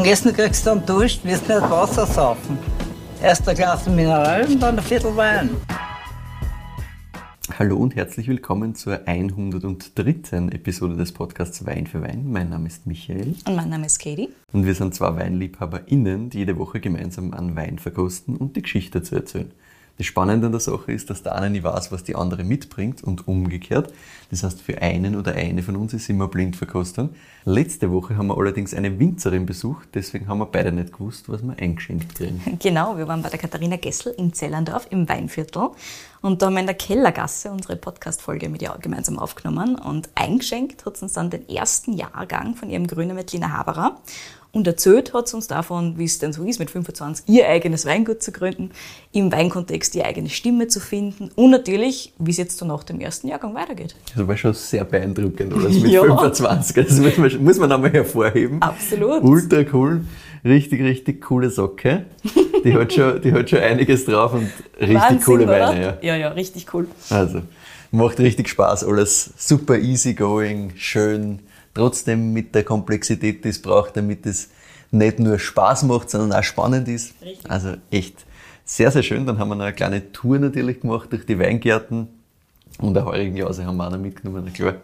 [0.00, 2.58] Zum Essen kriegst du einen Dusch, wirst nicht Wasser saufen.
[3.22, 5.50] Erst ein Glas Mineral und dann ein Viertel Wein.
[7.58, 10.48] Hallo und herzlich willkommen zur 103.
[10.52, 12.32] Episode des Podcasts Wein für Wein.
[12.32, 13.34] Mein Name ist Michael.
[13.46, 14.30] Und mein Name ist Katie.
[14.54, 19.02] Und wir sind zwei WeinliebhaberInnen, die jede Woche gemeinsam an Wein verkosten und die Geschichte
[19.02, 19.50] zu erzählen.
[20.00, 23.04] Das Spannende an der Sache ist, dass der eine nicht weiß, was die andere mitbringt
[23.04, 23.92] und umgekehrt.
[24.30, 27.10] Das heißt, für einen oder eine von uns ist immer Blindverkostung.
[27.44, 31.42] Letzte Woche haben wir allerdings eine Winzerin besucht, deswegen haben wir beide nicht gewusst, was
[31.42, 32.40] wir eingeschenkt kriegen.
[32.60, 35.68] Genau, wir waren bei der Katharina Gessel in Zellerndorf im Weinviertel
[36.22, 40.86] und da haben wir in der Kellergasse unsere Podcast-Folge mit ihr gemeinsam aufgenommen und eingeschenkt
[40.86, 44.00] hat uns dann den ersten Jahrgang von ihrem Grüner Mettliner Haberer.
[44.52, 47.86] Und erzählt hat sie uns davon, wie es denn so ist, mit 25 ihr eigenes
[47.86, 48.70] Weingut zu gründen,
[49.12, 53.00] im Weinkontext die eigene Stimme zu finden und natürlich, wie es jetzt so nach dem
[53.00, 53.94] ersten Jahrgang weitergeht.
[54.16, 55.68] Das war schon sehr beeindruckend, oder?
[55.68, 56.02] mit ja.
[56.02, 56.84] 25.
[56.84, 58.60] Das muss man, muss man einmal hervorheben.
[58.60, 59.22] Absolut.
[59.22, 60.04] Ultra cool.
[60.44, 62.06] Richtig, richtig coole Socke.
[62.64, 65.82] Die hat schon, die hat schon einiges drauf und richtig Wahnsinn, coole Weine.
[65.82, 65.98] Ja.
[66.02, 66.88] ja, ja, richtig cool.
[67.10, 67.42] Also,
[67.90, 68.84] macht richtig Spaß.
[68.84, 71.40] Alles super easy going, schön
[71.74, 74.50] trotzdem mit der Komplexität, die es braucht, damit es
[74.90, 77.14] nicht nur Spaß macht, sondern auch spannend ist.
[77.22, 77.50] Richtig.
[77.50, 78.24] Also echt
[78.64, 79.26] sehr, sehr schön.
[79.26, 82.08] Dann haben wir noch eine kleine Tour natürlich gemacht durch die Weingärten
[82.78, 84.42] und ein heurigen Jase haben wir auch noch mitgenommen.
[84.46, 84.74] Na klar,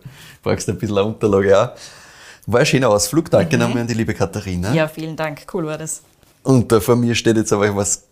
[0.42, 1.70] brauchst du ein bisschen eine Unterlage auch.
[2.46, 3.30] War ein schöner Ausflug.
[3.30, 3.62] Danke mhm.
[3.62, 4.72] nochmal an die liebe Katharina.
[4.72, 5.46] Ja, vielen Dank.
[5.52, 6.02] Cool war das.
[6.42, 8.04] Und da vor mir steht jetzt aber was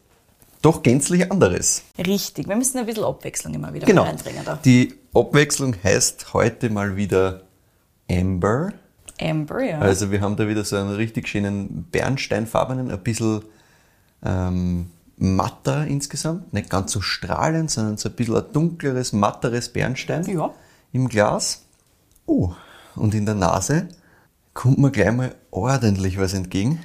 [0.60, 1.82] doch gänzlich anderes.
[2.04, 2.48] Richtig.
[2.48, 4.02] Wir müssen ein bisschen Abwechslung immer wieder genau.
[4.02, 4.44] reinbringen.
[4.44, 4.58] Da.
[4.64, 7.42] Die Abwechslung heißt heute mal wieder
[8.10, 8.72] Amber.
[9.20, 9.78] Amber, ja.
[9.78, 13.42] Also wir haben da wieder so einen richtig schönen bernsteinfarbenen, ein bisschen
[14.24, 20.24] ähm, matter insgesamt, nicht ganz so strahlend, sondern so ein bisschen ein dunkleres, matteres Bernstein
[20.28, 20.52] ja.
[20.92, 21.62] im Glas.
[22.26, 22.52] Oh,
[22.96, 23.88] und in der Nase
[24.54, 26.80] kommt mir gleich mal ordentlich was entgegen.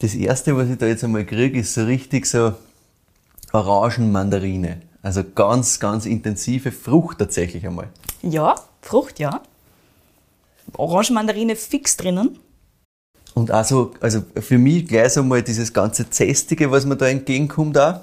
[0.00, 2.54] Das erste, was ich da jetzt einmal kriege, ist so richtig so
[3.52, 4.82] Orangenmandarine.
[5.02, 7.88] Also ganz, ganz intensive Frucht tatsächlich einmal.
[8.22, 9.42] Ja, Frucht, ja.
[10.76, 12.38] Orangenmandarine fix drinnen.
[13.34, 17.78] Und also, also für mich gleich so mal dieses ganze Zestige, was mir da entgegenkommt
[17.78, 18.00] auch.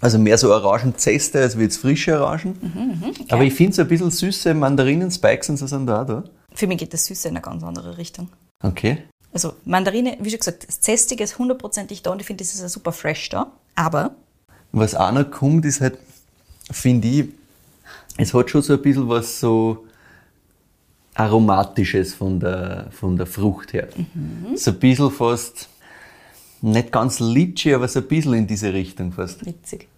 [0.00, 2.56] Also mehr so Orangenzeste als wie jetzt frische Orangen.
[2.60, 3.24] Mhm, okay.
[3.30, 6.24] Aber ich finde so ein bisschen süße Mandarinen-Spikes und so sind da auch da.
[6.54, 8.28] Für mich geht das Süße in eine ganz andere Richtung.
[8.62, 9.04] Okay.
[9.32, 12.60] Also Mandarine, wie schon gesagt, das Zestige ist hundertprozentig da und ich finde, das ist
[12.60, 13.52] ja super fresh da.
[13.74, 14.14] Aber...
[14.70, 15.98] Was auch noch kommt, ist halt,
[16.70, 17.28] finde ich,
[18.18, 19.86] es hat schon so ein bisschen was so
[21.18, 23.88] Aromatisches von der, von der Frucht her.
[23.96, 24.56] Mhm.
[24.56, 25.68] So ein bisschen fast,
[26.62, 29.44] nicht ganz litchi, aber so ein bisschen in diese Richtung fast.
[29.44, 29.88] Witzig.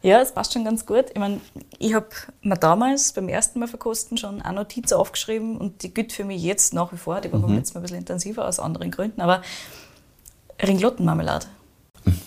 [0.00, 1.06] Ja, es passt schon ganz gut.
[1.10, 1.40] Ich meine,
[1.78, 2.08] ich habe
[2.40, 6.42] mir damals beim ersten Mal verkosten schon eine Notiz aufgeschrieben und die gilt für mich
[6.42, 7.20] jetzt nach wie vor.
[7.20, 7.54] Die war mhm.
[7.54, 9.42] letzten Mal ein bisschen intensiver aus anderen Gründen, aber
[10.60, 11.46] Ringlottenmarmelade.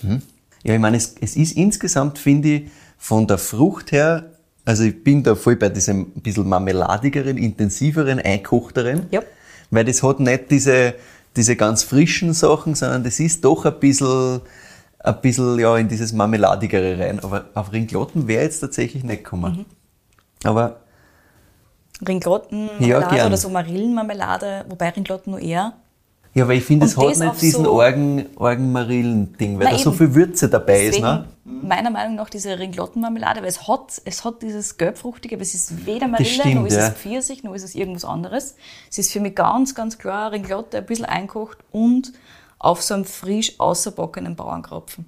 [0.04, 0.22] Mhm.
[0.64, 4.35] Ja, ich meine, es, es ist insgesamt, finde ich, von der Frucht her
[4.66, 9.06] also ich bin da voll bei diesem ein bisschen marmeladigeren, intensiveren, einkochteren.
[9.12, 9.22] Ja.
[9.70, 10.96] Weil das hat nicht diese,
[11.36, 14.42] diese ganz frischen Sachen, sondern das ist doch ein bisschen,
[15.00, 17.20] ein bisschen ja, in dieses Marmeladigere rein.
[17.20, 19.66] Aber auf Ringlotten wäre jetzt tatsächlich nicht gekommen.
[20.44, 20.48] Mhm.
[20.48, 20.78] Aber
[22.06, 25.74] Ringlottenmarmelade ja, oder so Marillenmarmelade, wobei Ringlotten nur eher
[26.36, 30.14] ja, weil ich finde, es hat nicht diesen so Orgen, Orgenmarillen-Ding, weil da so viel
[30.14, 31.00] Würze dabei ist.
[31.00, 31.30] Ne?
[31.46, 35.86] Meiner Meinung nach diese Ringlottenmarmelade, weil es hat, es hat dieses gelbfruchtige, aber es ist
[35.86, 36.90] weder Marille, stimmt, noch ist ja.
[36.90, 38.56] es Pfirsich, noch ist es irgendwas anderes.
[38.92, 42.12] Es ist für mich ganz, ganz klar Ringlotte, ein bisschen einkocht und
[42.60, 45.06] auf so einem frisch ausserbackenen Bauernkropfen.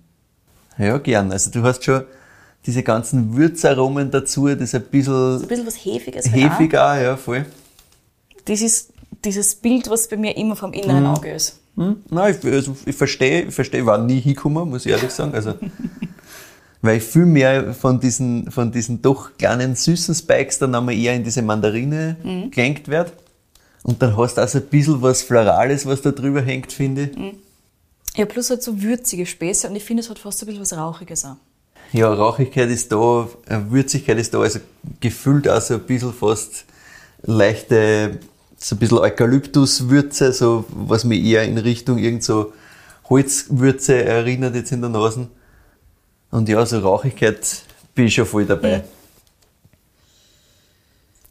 [0.78, 1.34] Ja, gern.
[1.34, 2.04] Also du hast schon
[2.66, 5.42] diese ganzen Würzaromen dazu, das ist ein bisschen...
[5.42, 6.32] ein bisschen was Hefiges.
[6.32, 7.46] Hefiger, ja, voll.
[8.46, 11.10] Das ist dieses Bild, was bei mir immer vom inneren mhm.
[11.10, 11.60] Auge ist.
[11.76, 11.98] Mhm.
[12.10, 15.34] Nein, ich, also ich verstehe, ich verstehe, war nie hingekommen, muss ich ehrlich sagen.
[15.34, 15.54] Also,
[16.82, 21.14] weil ich viel mehr von diesen, von diesen doch kleinen süßen Spikes dann einmal eher
[21.14, 22.52] in diese Mandarine mhm.
[22.52, 23.14] gelenkt wird.
[23.84, 27.04] Und dann hast du auch so ein bisschen was Florales, was da drüber hängt, finde
[27.04, 27.18] ich.
[27.18, 27.32] Mhm.
[28.16, 30.76] Ja, plus halt so würzige Späße und ich finde, es hat fast ein bisschen was
[30.76, 31.36] Rauchiges auch.
[31.94, 34.60] Ja, Rauchigkeit ist da, Würzigkeit ist da, also
[35.00, 36.66] gefüllt auch so ein bisschen fast
[37.22, 38.20] leichte
[38.68, 42.52] so ein bisschen Eukalyptuswürze, so was mich eher in Richtung irgend so
[43.10, 45.30] Holzwürze erinnert jetzt in der Nase.
[46.32, 47.62] Und ja, so Rauchigkeit
[47.96, 48.84] bin ich schon voll dabei.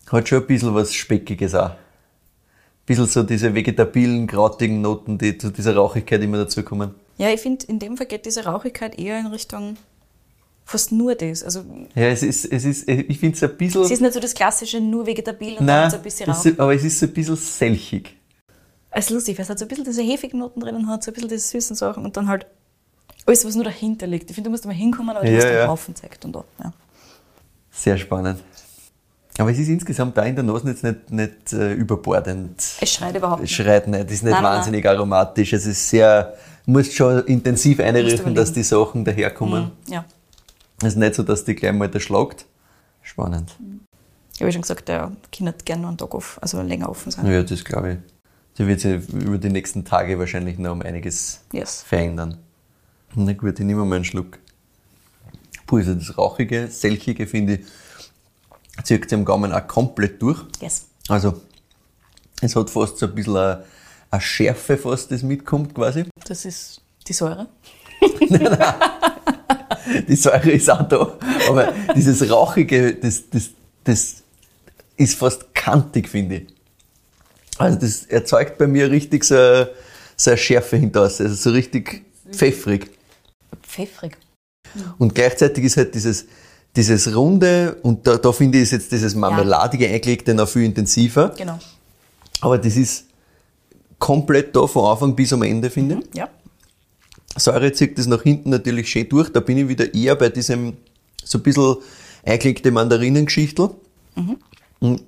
[0.07, 0.13] Ja.
[0.13, 1.73] Hat schon ein bisschen was Speckiges auch.
[1.73, 1.77] Ein
[2.87, 6.95] bisschen so diese vegetabilen, krautigen Noten, die zu dieser Rauchigkeit immer dazukommen.
[7.19, 9.77] Ja, ich finde, in dem Fall geht diese Rauchigkeit eher in Richtung
[10.67, 11.43] fast nur das.
[11.43, 11.65] Also,
[11.95, 13.83] ja, es ist, es ist, ich finde es ein bisschen.
[13.83, 16.45] Es ist nicht so das klassische nur vegetabil und Nein, dann so ein bisschen rauch.
[16.59, 18.15] aber es ist so ein bisschen selchig.
[18.91, 21.11] Es ist lustig, weil es hat so ein bisschen diese hefigen Noten drinnen hat, so
[21.11, 22.47] ein bisschen diese süßen Sachen und dann halt
[23.27, 24.29] alles, was nur dahinter liegt.
[24.31, 25.69] Ich finde, du musst mal hinkommen, aber du Ja, hast den ja.
[25.69, 26.45] Haufen gezeigt und da.
[26.63, 26.73] Ja.
[27.71, 28.41] Sehr spannend.
[29.39, 32.59] Aber es ist insgesamt da in der Nase jetzt nicht, nicht äh, überbordend.
[32.81, 33.57] Es schreit überhaupt Es nicht.
[33.57, 35.53] schreit nicht, es ist nicht Nein, nein, wahnsinnig aromatisch.
[35.53, 36.33] Es ist sehr,
[36.65, 38.35] du musst schon intensiv überlegen.
[38.35, 39.73] dass die Sachen daherkommen.
[39.89, 40.07] Ja.
[40.81, 42.47] Es ist nicht so, dass die gleich mal erschlagt.
[43.03, 43.57] Spannend.
[44.35, 47.11] Ich habe schon gesagt, der Kind hat gerne noch einen Tag auf, also länger offen
[47.11, 47.27] sein.
[47.27, 47.99] Ja, das glaube ich.
[48.59, 51.83] Da wird sich über die nächsten Tage wahrscheinlich noch um einiges Yes.
[51.83, 52.39] verändern.
[53.15, 54.39] Na gut, ich nehme mal einen Schluck.
[55.67, 57.67] Puh, also das Rauchige, Selchige finde ich,
[58.85, 60.43] zieht sich am Gaumen auch komplett durch.
[60.61, 60.87] Yes.
[61.09, 61.41] Also,
[62.41, 63.65] es hat fast so ein bisschen eine,
[64.11, 66.05] eine Schärfe, fast das mitkommt quasi.
[66.27, 67.49] Das ist die Säure.
[70.09, 71.13] Die Säure ist auch da.
[71.49, 73.51] Aber dieses Rauchige, das, das,
[73.85, 74.17] das
[74.97, 76.47] ist fast kantig, finde ich.
[77.59, 79.71] Also, das erzeugt bei mir richtig so, eine-
[80.17, 81.21] so eine Schärfe hinaus.
[81.21, 82.03] Also, so richtig
[82.33, 82.91] pfeffrig.
[83.63, 84.17] Pfeffrig.
[84.99, 86.27] Und gleichzeitig ist halt dieses,
[86.75, 91.33] dieses Runde, und da, da finde ich ist jetzt dieses Marmeladige eingelegte noch viel intensiver.
[91.37, 91.59] Genau.
[92.41, 93.07] Aber das ist
[93.99, 96.19] komplett da von Anfang bis am Ende, finde ich.
[96.19, 96.29] Ja.
[97.37, 99.31] Säure zieht das nach hinten natürlich schön durch.
[99.31, 100.75] Da bin ich wieder eher bei diesem
[101.23, 101.77] so ein bisschen
[102.25, 103.71] eingelegte Mandarinengeschichtel.
[104.81, 105.03] Und,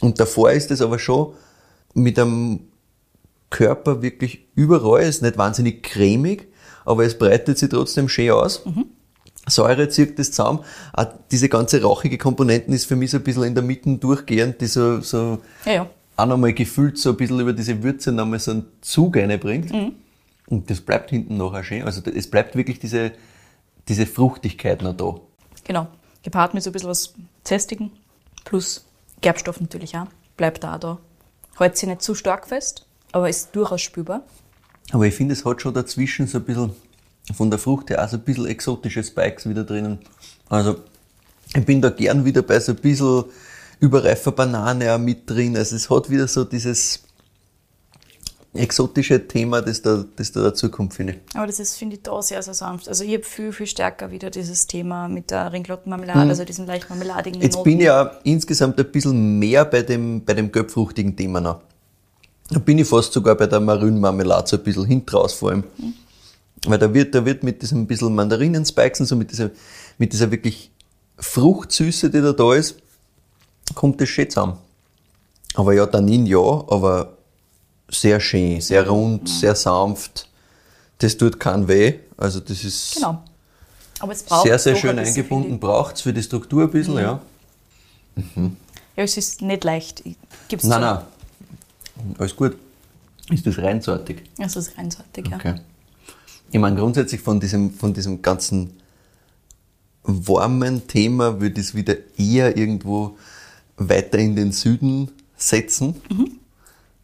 [0.00, 1.32] und davor ist es aber schon
[1.94, 2.60] mit einem
[3.50, 5.02] Körper wirklich überall.
[5.02, 6.48] Es ist nicht wahnsinnig cremig,
[6.84, 8.62] aber es breitet sich trotzdem schön aus.
[9.48, 10.60] Säure zieht das zusammen.
[10.92, 14.60] Auch diese ganze rauchige Komponenten ist für mich so ein bisschen in der Mitte durchgehend,
[14.60, 15.90] die so, so Ja, ja.
[16.16, 19.70] auch nochmal gefühlt so ein bisschen über diese Würze nochmal so einen Zug reinbringt.
[20.48, 21.82] Und das bleibt hinten noch auch schön.
[21.82, 23.12] Also es bleibt wirklich diese,
[23.88, 25.14] diese Fruchtigkeit noch da.
[25.64, 25.88] Genau.
[26.22, 27.14] Gepaart mit so ein bisschen was
[27.44, 27.92] Zestigen
[28.44, 28.84] plus
[29.20, 30.06] Gerbstoff natürlich auch.
[30.36, 30.98] Bleibt da auch da.
[31.58, 34.22] Hält sich nicht zu stark fest, aber ist durchaus spürbar.
[34.92, 36.74] Aber ich finde, es hat schon dazwischen so ein bisschen
[37.34, 39.98] von der Frucht her auch so ein bisschen exotische Spikes wieder drinnen.
[40.48, 40.76] Also
[41.54, 43.24] ich bin da gern wieder bei so ein bisschen
[43.80, 45.56] überreifer Banane auch mit drin.
[45.56, 47.05] Also es hat wieder so dieses
[48.58, 51.36] exotische Thema, das da, das da dazukommt, finde ich.
[51.36, 52.88] Aber das ist, finde ich, da sehr, sehr sanft.
[52.88, 56.88] Also ich habe viel, viel stärker wieder dieses Thema mit der Ringlottenmarmelade, also diesem leicht
[56.88, 57.40] marmeladigen.
[57.40, 61.60] Jetzt bin ich ja insgesamt ein bisschen mehr bei dem, bei dem gelbfruchtigen Thema noch.
[62.50, 65.64] Da bin ich fast sogar bei der Marünmarmelade so ein bisschen hintraus vor allem.
[66.66, 69.50] Weil da wird, da wird mit diesem bisschen Mandarinenspikes und so mit dieser,
[69.98, 70.70] mit dieser wirklich
[71.18, 72.76] Fruchtsüße, die da da ist,
[73.74, 74.58] kommt das schön zusammen.
[75.54, 77.15] Aber ja, Tannin ja, aber
[77.88, 80.28] sehr schön, sehr rund, sehr sanft.
[80.98, 81.94] Das tut keinen weh.
[82.16, 83.22] Also das ist Genau.
[83.98, 85.58] Aber es braucht sehr, sehr schön ein eingebunden.
[85.58, 87.20] Braucht es für die Struktur ein bisschen, ja.
[88.16, 88.24] ich.
[88.96, 90.02] Ja, es ist nicht leicht.
[90.48, 90.86] Gibt's Nein, zu.
[90.86, 92.16] nein.
[92.18, 92.56] Alles gut.
[93.30, 94.22] Ist das reinsortig?
[94.38, 95.36] Es ist reinseitig, ja.
[95.36, 95.54] Okay.
[96.50, 98.78] Ich meine, grundsätzlich von diesem, von diesem ganzen
[100.02, 103.16] warmen Thema würde ich es wieder eher irgendwo
[103.76, 106.00] weiter in den Süden setzen.
[106.08, 106.38] Mhm.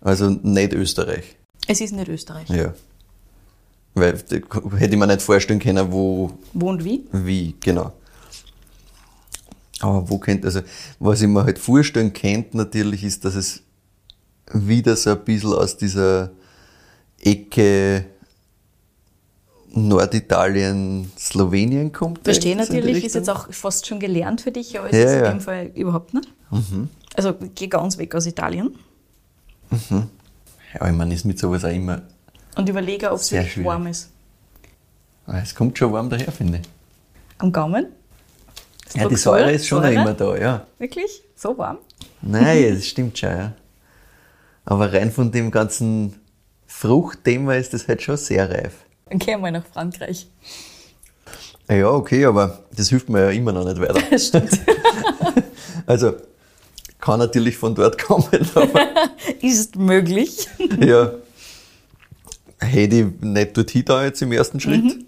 [0.02, 1.36] Also nicht Österreich.
[1.66, 2.48] Es ist nicht Österreich.
[2.48, 2.74] Ja.
[3.94, 7.04] Weil hätte ich mir nicht vorstellen können, wo, Wo und wie?
[7.12, 7.92] wie, genau.
[9.80, 10.60] Aber wo könnte, also,
[10.98, 13.62] was ich mir halt vorstellen könnte natürlich, ist, dass es
[14.52, 16.30] wieder so ein bisschen aus dieser
[17.20, 18.06] Ecke
[19.74, 22.20] Norditalien, Slowenien kommt.
[22.24, 25.12] Verstehe in natürlich, ist jetzt auch fast schon gelernt für dich, aber es Ja, ist
[25.12, 25.30] in ja.
[25.30, 26.28] dem Fall überhaupt nicht.
[27.14, 28.74] Also geh ganz weg aus Italien
[29.90, 32.02] Ja, ich meine, ist mit sowas auch immer,
[32.56, 33.66] und überlege, ob es wirklich schwierig.
[33.66, 34.10] warm ist.
[35.26, 36.68] Ah, es kommt schon warm daher, finde ich.
[37.38, 37.86] Am Gaumen?
[38.94, 39.94] Ja, die Säure ist schon Säure?
[39.94, 40.66] immer da, ja.
[40.78, 41.22] Wirklich?
[41.34, 41.78] So warm?
[42.20, 43.52] Nein, das stimmt schon, ja.
[44.64, 46.20] Aber rein von dem ganzen
[46.66, 48.74] Fruchtthema ist das halt schon sehr reif.
[49.08, 50.28] Dann gehen wir nach Frankreich.
[51.68, 54.00] Ja, okay, aber das hilft mir ja immer noch nicht weiter.
[54.10, 54.60] Das stimmt.
[55.86, 56.14] Also,
[57.02, 58.86] kann natürlich von dort kommen, aber
[59.42, 60.48] ist möglich.
[60.80, 61.12] ja,
[62.58, 65.04] hätte ich nicht dorthin da jetzt im ersten Schritt.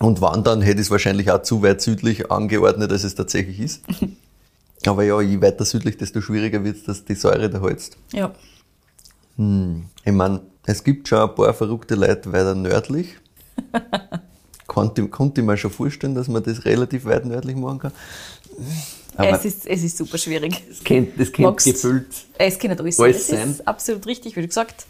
[0.00, 3.82] Und wandern hätte ich es wahrscheinlich auch zu weit südlich angeordnet, als es tatsächlich ist.
[4.84, 7.96] Aber ja, je weiter südlich, desto schwieriger wird es, dass die Säure da hältst.
[8.12, 8.32] Ja.
[9.36, 13.14] Ich meine, es gibt schon ein paar verrückte Leute weiter nördlich.
[14.66, 17.92] konnte, konnte ich mir schon vorstellen, dass man das relativ weit nördlich machen kann.
[19.16, 20.62] Aber es, ist, es ist super schwierig.
[20.68, 22.06] das kennt, das kennt Magst- gefüllt.
[22.38, 23.38] Es kann alles, Alles sein.
[23.40, 24.86] Das ist absolut richtig, wie du gesagt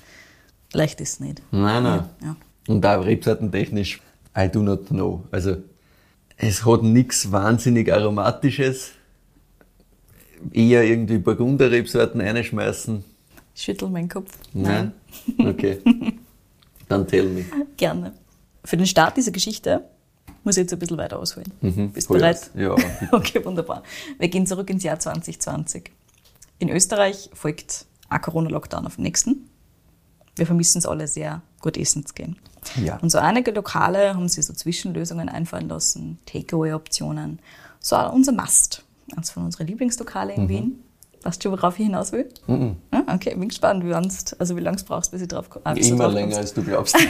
[0.73, 1.41] Leicht ist es nicht.
[1.53, 2.09] Nein, nein.
[2.23, 2.37] Ja.
[2.67, 4.01] Und auch rebsortentechnisch,
[4.37, 5.23] I do not know.
[5.31, 5.57] Also,
[6.37, 8.91] es hat nichts wahnsinnig Aromatisches.
[10.53, 13.05] Eher irgendwie Burgunder-Rebsorten einschmeißen.
[13.55, 14.33] Ich schüttel meinen Kopf.
[14.53, 14.93] Nein.
[15.39, 15.79] Okay.
[16.89, 17.45] Dann tell me.
[17.77, 18.13] Gerne.
[18.65, 19.85] Für den Start dieser Geschichte
[20.45, 21.51] muss ich jetzt ein bisschen weiter ausholen.
[21.61, 22.51] Bist du Voll bereit?
[22.55, 22.77] Ja.
[23.13, 23.83] Okay, wunderbar.
[24.19, 25.91] Wir gehen zurück ins Jahr 2020.
[26.59, 29.49] In Österreich folgt ein Corona-Lockdown auf den nächsten.
[30.37, 32.37] Wir vermissen es alle sehr, gut essen zu gehen.
[32.83, 32.99] Ja.
[32.99, 37.39] Und so einige Lokale haben sich so Zwischenlösungen einfallen lassen, Takeaway-Optionen.
[37.81, 38.85] So unser Mast,
[39.17, 40.81] eines von unseren Lieblingslokale in Wien.
[41.23, 42.29] Weißt du, worauf ich hinaus will?
[42.47, 42.77] Mhm.
[42.93, 45.79] Ja, okay, bin gespannt, wie, also wie lange es brauchst, bis ich drauf komme.
[45.79, 46.97] Immer länger, als du glaubst.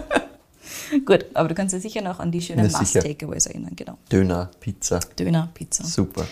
[1.06, 2.98] Gut, aber du kannst dich sicher noch an die schönen Ja, sicher.
[3.00, 3.96] Mast-Takeaways erinnern, genau.
[4.12, 5.00] Döner, Pizza.
[5.18, 5.84] Döner, Pizza.
[5.84, 6.26] Super.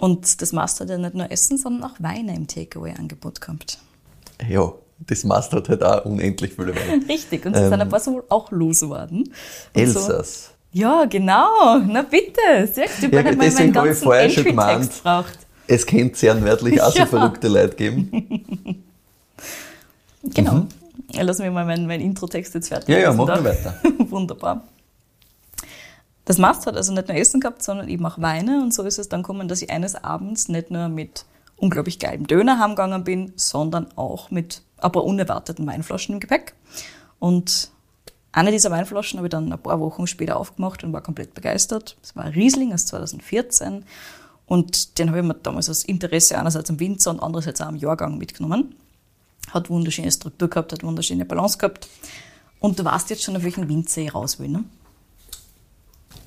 [0.00, 3.78] Und das Mast hat ja nicht nur Essen, sondern auch Weine im Takeaway-Angebot gehabt.
[4.48, 4.72] Ja,
[5.06, 7.02] das Master hat halt auch unendlich viele Weine.
[7.08, 9.18] Richtig, und sie sind ein paar so auch losgeworden.
[9.20, 9.28] Und
[9.74, 10.50] So, Elsass.
[10.72, 11.78] ja, genau.
[11.86, 12.40] Na bitte.
[12.66, 15.02] Siehst du, ich Ja, habe mal meinen ganzen vorher schon gemeint.
[15.02, 15.38] braucht.
[15.66, 17.06] Es könnte sehr nördlich auch so Ja.
[17.06, 18.84] verrückte Leute geben.
[20.22, 20.52] Genau.
[20.54, 20.66] Ja,
[21.12, 22.88] lass mich mal meinen mein Intro-Text jetzt fertig.
[22.88, 23.42] Ja, ja, lesen mach darf.
[23.42, 23.74] mal weiter.
[24.10, 24.64] Wunderbar.
[26.24, 28.62] Das Mast hat also nicht nur Essen gehabt, sondern eben auch Weine.
[28.62, 31.24] Und so ist es dann gekommen, dass ich eines Abends nicht nur mit
[31.56, 36.54] unglaublich geilem Döner heimgegangen bin, sondern auch mit ein paar unerwarteten Weinflaschen im Gepäck.
[37.18, 37.70] Und
[38.32, 41.96] eine dieser Weinflaschen habe ich dann ein paar Wochen später aufgemacht und war komplett begeistert.
[42.02, 43.84] Es war ein Riesling aus 2014.
[44.46, 47.76] Und den habe ich mir damals aus Interesse einerseits am Winzer und andererseits auch am
[47.76, 48.74] Jahrgang mitgenommen.
[49.50, 51.88] Hat wunderschöne Struktur gehabt, hat wunderschöne Balance gehabt.
[52.60, 54.64] Und du weißt jetzt schon, auf welchen Winzer ich raus will, ne?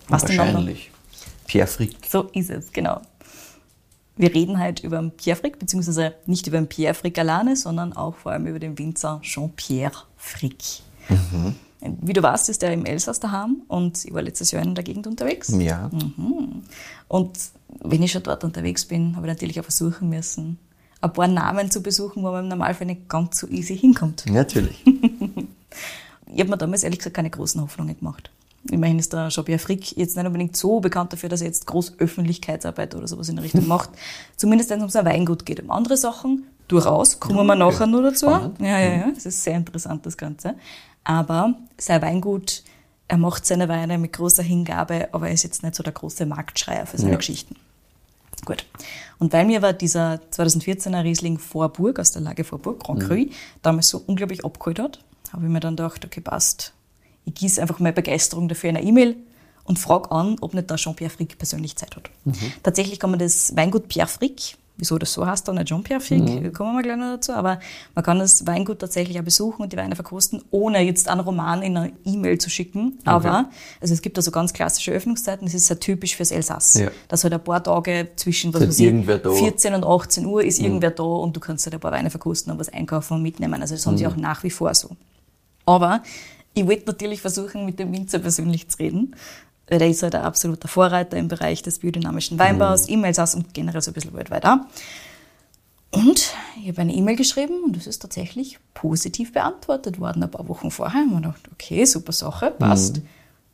[0.08, 0.28] Weißt?
[0.30, 0.92] Wahrscheinlich.
[1.48, 1.98] Pierre Frick.
[2.10, 3.02] So ist es, genau.
[4.18, 7.94] Wir reden heute über den Pierre Frick, beziehungsweise nicht über den Pierre Frick alleine, sondern
[7.94, 10.64] auch vor allem über den Winzer Jean-Pierre Frick.
[11.80, 14.84] Wie du weißt, ist er im Elsass daheim und ich war letztes Jahr in der
[14.84, 15.50] Gegend unterwegs.
[15.58, 15.90] Ja.
[17.08, 17.40] Und
[17.80, 20.60] wenn ich schon dort unterwegs bin, habe ich natürlich auch versuchen müssen,
[21.02, 24.26] ein paar Namen zu besuchen, wo man im Normalfall nicht ganz so easy hinkommt.
[24.30, 24.84] Natürlich.
[26.34, 28.32] Ich habe mir damals ehrlich gesagt keine großen Hoffnungen gemacht.
[28.70, 31.96] Immerhin ist der Jean-Pierre Frick jetzt nicht unbedingt so bekannt dafür, dass er jetzt groß
[31.98, 33.90] Öffentlichkeitsarbeit oder sowas in der Richtung macht.
[34.38, 35.62] Zumindest wenn es um sein Weingut geht.
[35.62, 38.28] Um andere Sachen durchaus, kommen wir nachher noch dazu.
[38.28, 38.60] Spannend.
[38.60, 40.54] Ja, ja, ja, es ist sehr interessant, das Ganze.
[41.04, 42.64] Aber sein Weingut,
[43.08, 46.26] er macht seine Weine mit großer Hingabe, aber er ist jetzt nicht so der große
[46.28, 47.18] Marktschreier für seine Ja.
[47.18, 47.56] Geschichten.
[48.46, 48.66] Gut.
[49.20, 53.28] Und weil mir aber dieser 2014er Riesling Vorburg aus der Lage Vorburg, Grand Cru,
[53.62, 56.74] damals so unglaublich abgeholt hat, habe ich mir dann gedacht, okay, passt.
[57.26, 59.16] Ich gieße einfach meine Begeisterung dafür in eine E-Mail
[59.64, 62.10] und frage an, ob nicht der Jean-Pierre Frick persönlich Zeit hat.
[62.64, 66.54] Tatsächlich kann man das Weingut Pierre Frick, wieso das so heißt, dann nicht Jean-Pierre Frick,
[66.54, 67.60] kommen wir gleich noch dazu, aber
[67.94, 71.62] man kann das Weingut tatsächlich auch besuchen und die Weine verkosten, ohne jetzt einen Roman
[71.62, 72.98] in eine E-Mail zu schicken.
[73.06, 73.50] Aber,
[73.80, 76.74] also es gibt da so ganz klassische Öffnungszeiten, das ist sehr typisch fürs Elsass.
[76.76, 76.90] Ja.
[77.08, 79.32] Dass halt ein paar Tage zwischen, was weiß ich, irgendwer da.
[79.32, 82.52] 14 und 18 Uhr ist irgendwer da und du kannst halt ein paar Weine verkosten
[82.52, 83.62] und was einkaufen und mitnehmen.
[83.62, 84.90] Also das haben sie auch nach wie vor so.
[85.66, 86.02] Aber
[86.54, 89.16] ich wollte natürlich versuchen, mit dem Winzer persönlich zu reden.
[89.72, 93.54] Weil der ist halt ein absoluter Vorreiter im Bereich des biodynamischen Weinbaus, E-Mails aus und
[93.54, 94.58] generell so ein bisschen weltweit auch.
[95.92, 100.48] Und ich habe eine E-Mail geschrieben und es ist tatsächlich positiv beantwortet worden ein paar
[100.50, 101.02] Wochen vorher.
[101.04, 103.00] Und ich gedacht, okay, super Sache, passt.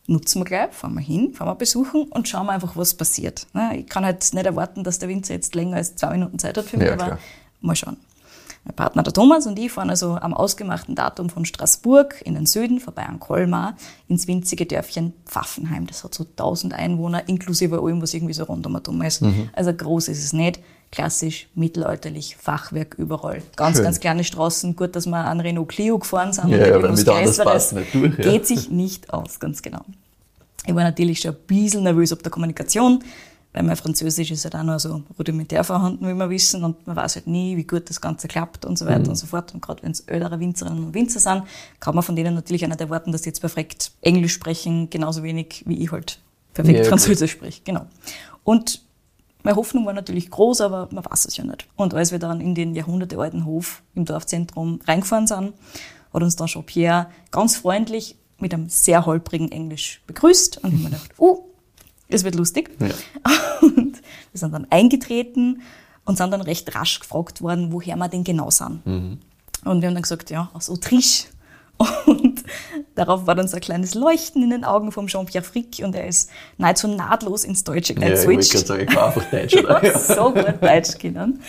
[0.08, 3.46] Nutzen wir gleich, fahren wir hin, fahren wir besuchen und schauen wir einfach, was passiert.
[3.76, 6.66] Ich kann halt nicht erwarten, dass der Winzer jetzt länger als zwei Minuten Zeit hat
[6.66, 7.20] für mich, Ja, aber klar.
[7.62, 7.98] mal schauen.
[8.68, 12.46] Mein Partner, der Thomas und ich fahren also am ausgemachten Datum von Straßburg in den
[12.46, 13.78] Süden vorbei an Colmar
[14.10, 15.88] ins winzige Dörfchen Pfaffenheim.
[15.88, 19.24] Das hat so 1000 Einwohner, inklusive allem, was irgendwie so rund um um ist.
[19.54, 20.60] Also groß ist es nicht.
[20.92, 23.42] Klassisch, mittelalterlich, Fachwerk überall.
[23.56, 23.86] Ganz, Schön.
[23.86, 24.76] ganz kleine Straßen.
[24.76, 26.50] Gut, dass wir an Renault Clio gefahren sind.
[26.50, 28.32] Ja, ja, irgendwas mit anders passt nicht durch, ja.
[28.32, 29.82] Geht sich nicht aus, ganz genau.
[30.66, 33.04] Ich war natürlich schon ein bisschen nervös ob der Kommunikation,
[33.58, 36.96] weil mein Französisch ist halt auch nur so rudimentär vorhanden, wie wir wissen, und man
[36.96, 39.08] weiß halt nie, wie gut das Ganze klappt und so weiter Mhm.
[39.10, 39.52] und so fort.
[39.56, 41.44] Und gerade wenn es ältere Winzerinnen und Winzer sind,
[41.80, 45.24] kann man von denen natürlich auch nicht erwarten, dass die jetzt perfekt Englisch sprechen, genauso
[45.24, 46.20] wenig wie ich halt
[46.54, 46.84] perfekt Ja.
[46.84, 47.62] Französisch spreche.
[47.64, 47.88] Genau.
[48.44, 48.82] Und
[49.42, 51.68] meine Hoffnung war natürlich groß, aber man weiß es ja nicht.
[51.76, 55.54] Und als wir dann in den jahrhundertealten Hof im Dorfzentrum reingefahren sind,
[56.14, 60.58] hat uns dann Jean-Pierre ganz freundlich mit einem sehr holprigen Englisch begrüßt.
[60.64, 61.46] Und ich habe mir gedacht, oh,
[62.10, 62.70] es wird lustig.
[62.80, 62.88] Ja.
[63.62, 63.98] Und
[64.32, 65.62] wir sind dann eingetreten
[66.06, 68.86] und sind dann recht rasch gefragt worden, woher wir denn genau sind.
[68.86, 69.18] Mhm.
[69.66, 71.28] Und wir haben dann gesagt, ja, aus Autriche.
[72.08, 72.44] Und
[72.96, 76.08] darauf war dann so ein kleines Leuchten in den Augen vom Jean-Pierre Frick und er
[76.08, 78.66] ist nahezu nahtlos ins Deutsche Ja, ich geswitcht.
[78.66, 79.86] sagen, ich kann einfach Deutsch, oder?
[79.86, 81.42] Ja, so gut Deutsch können.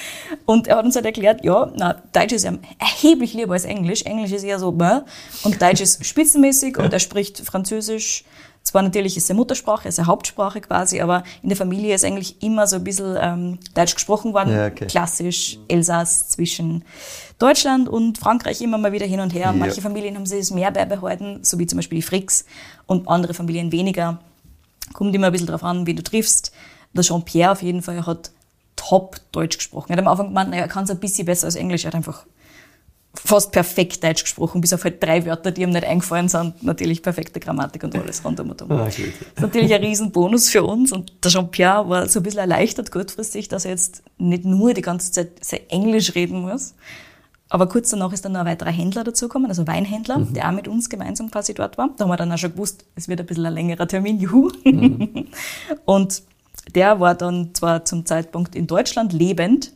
[0.45, 4.03] Und er hat uns halt erklärt, ja, na, Deutsch ist ihm erheblich lieber als Englisch.
[4.03, 5.01] Englisch ist eher so, bäh.
[5.45, 8.25] und Deutsch ist spitzenmäßig und er spricht Französisch
[8.69, 12.43] Zwar natürlich ist er Muttersprache, ist er Hauptsprache quasi, aber in der Familie ist eigentlich
[12.43, 14.53] immer so ein bisschen ähm, Deutsch gesprochen worden.
[14.53, 14.87] Ja, okay.
[14.87, 16.85] Klassisch Elsass zwischen
[17.39, 19.47] Deutschland und Frankreich immer mal wieder hin und her.
[19.47, 19.53] Ja.
[19.53, 22.45] Manche Familien haben sich das mehr beibehalten, so wie zum Beispiel die Fricks
[22.85, 24.19] und andere Familien weniger.
[24.93, 26.53] Kommt immer ein bisschen drauf an, wie du triffst.
[26.93, 28.33] Der Jean-Pierre auf jeden Fall hat
[28.77, 29.93] top Deutsch gesprochen.
[29.93, 31.85] Er hat am Anfang gemeint, naja, er kann es ein bisschen besser als Englisch.
[31.87, 32.27] Er hat einfach
[33.25, 36.63] fast perfekt Deutsch gesprochen, bis auf halt drei Wörter, die ihm nicht eingefallen sind.
[36.63, 38.71] Natürlich perfekte Grammatik und alles rundum und um.
[38.73, 40.93] Ah, Das ist natürlich ein Riesenbonus für uns.
[40.93, 44.83] Und der Jean-Pierre war so ein bisschen erleichtert kurzfristig, dass er jetzt nicht nur die
[44.83, 46.75] ganze Zeit sein Englisch reden muss.
[47.51, 50.69] Aber kurz danach ist dann noch ein weiterer Händler dazugekommen, also Weinhändler, der auch mit
[50.69, 51.89] uns gemeinsam quasi dort war.
[51.97, 54.51] Da haben wir dann auch schon gewusst, es wird ein bisschen ein längerer Termin, juhu.
[55.87, 56.23] Und
[56.75, 59.73] der war dann zwar zum Zeitpunkt in Deutschland lebend,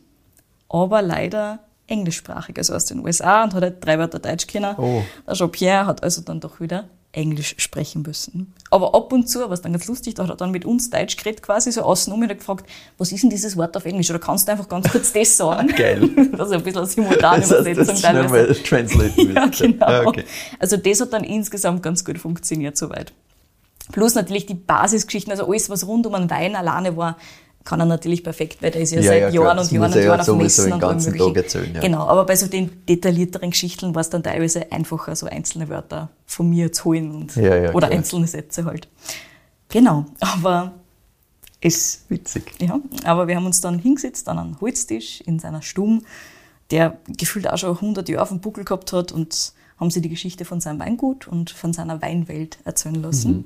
[0.69, 4.75] aber leider englischsprachig, also aus den USA und hat halt drei Wörter Deutsch können.
[4.77, 5.03] Oh.
[5.27, 8.53] Der Jean-Pierre hat also dann doch wieder Englisch sprechen müssen.
[8.71, 11.15] Aber ab und zu, was dann ganz lustig, da hat er dann mit uns Deutsch
[11.15, 12.65] geredet, quasi so außen um und hat gefragt,
[12.97, 14.09] was ist denn dieses Wort auf Englisch?
[14.09, 15.67] Oder kannst du einfach ganz kurz das sagen?
[15.77, 16.09] Geil.
[16.33, 18.47] Das ist ein bisschen eine simultane Das heißt, Übersetzung das teilweise.
[18.47, 19.85] mal translaten Ja, genau.
[19.85, 20.23] Ah, okay.
[20.57, 23.13] Also das hat dann insgesamt ganz gut funktioniert soweit.
[23.91, 27.17] Plus natürlich die Basisgeschichten, also alles, was rund um einen Wein alleine war,
[27.63, 29.29] kann er natürlich perfekt, weil der ist ja, Ja, seit ja.
[29.29, 31.33] Jahren und Jahren und ja Jahren auf Messen und allem ganzen möglichen.
[31.33, 31.81] Tag erzählen, ja.
[31.81, 36.09] Genau, aber bei so den detaillierteren Geschichten war es dann teilweise einfacher, so einzelne Wörter
[36.25, 37.91] von mir zu holen und, Ja, oder klar.
[37.91, 38.87] einzelne Sätze halt.
[39.69, 40.73] Genau, aber
[41.61, 42.51] es Witzig.
[42.59, 46.01] ja, aber wir haben uns dann hingesetzt an einen Holztisch in seiner Stube,
[46.71, 50.09] der gefühlt auch schon 100 Jahre auf dem Buckel gehabt hat und haben sie die
[50.09, 53.45] Geschichte von seinem Weingut und von seiner Weinwelt erzählen lassen.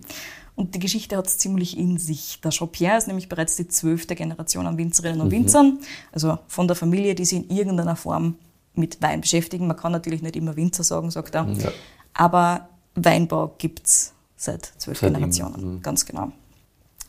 [0.58, 2.42] Und die Geschichte hat es ziemlich in sich.
[2.44, 5.78] Der Jean-Pierre ist nämlich bereits die zwölfte Generation an Winzerinnen und Winzern,
[6.12, 8.36] also von der Familie, die sich in irgendeiner Form
[8.74, 9.68] mit Wein beschäftigen.
[9.68, 11.48] Man kann natürlich nicht immer Winzer sagen, sagt er.
[11.48, 11.72] Ja.
[12.14, 16.32] Aber Weinbau gibt's seit zwölf Seit immer, Generationen, ganz genau.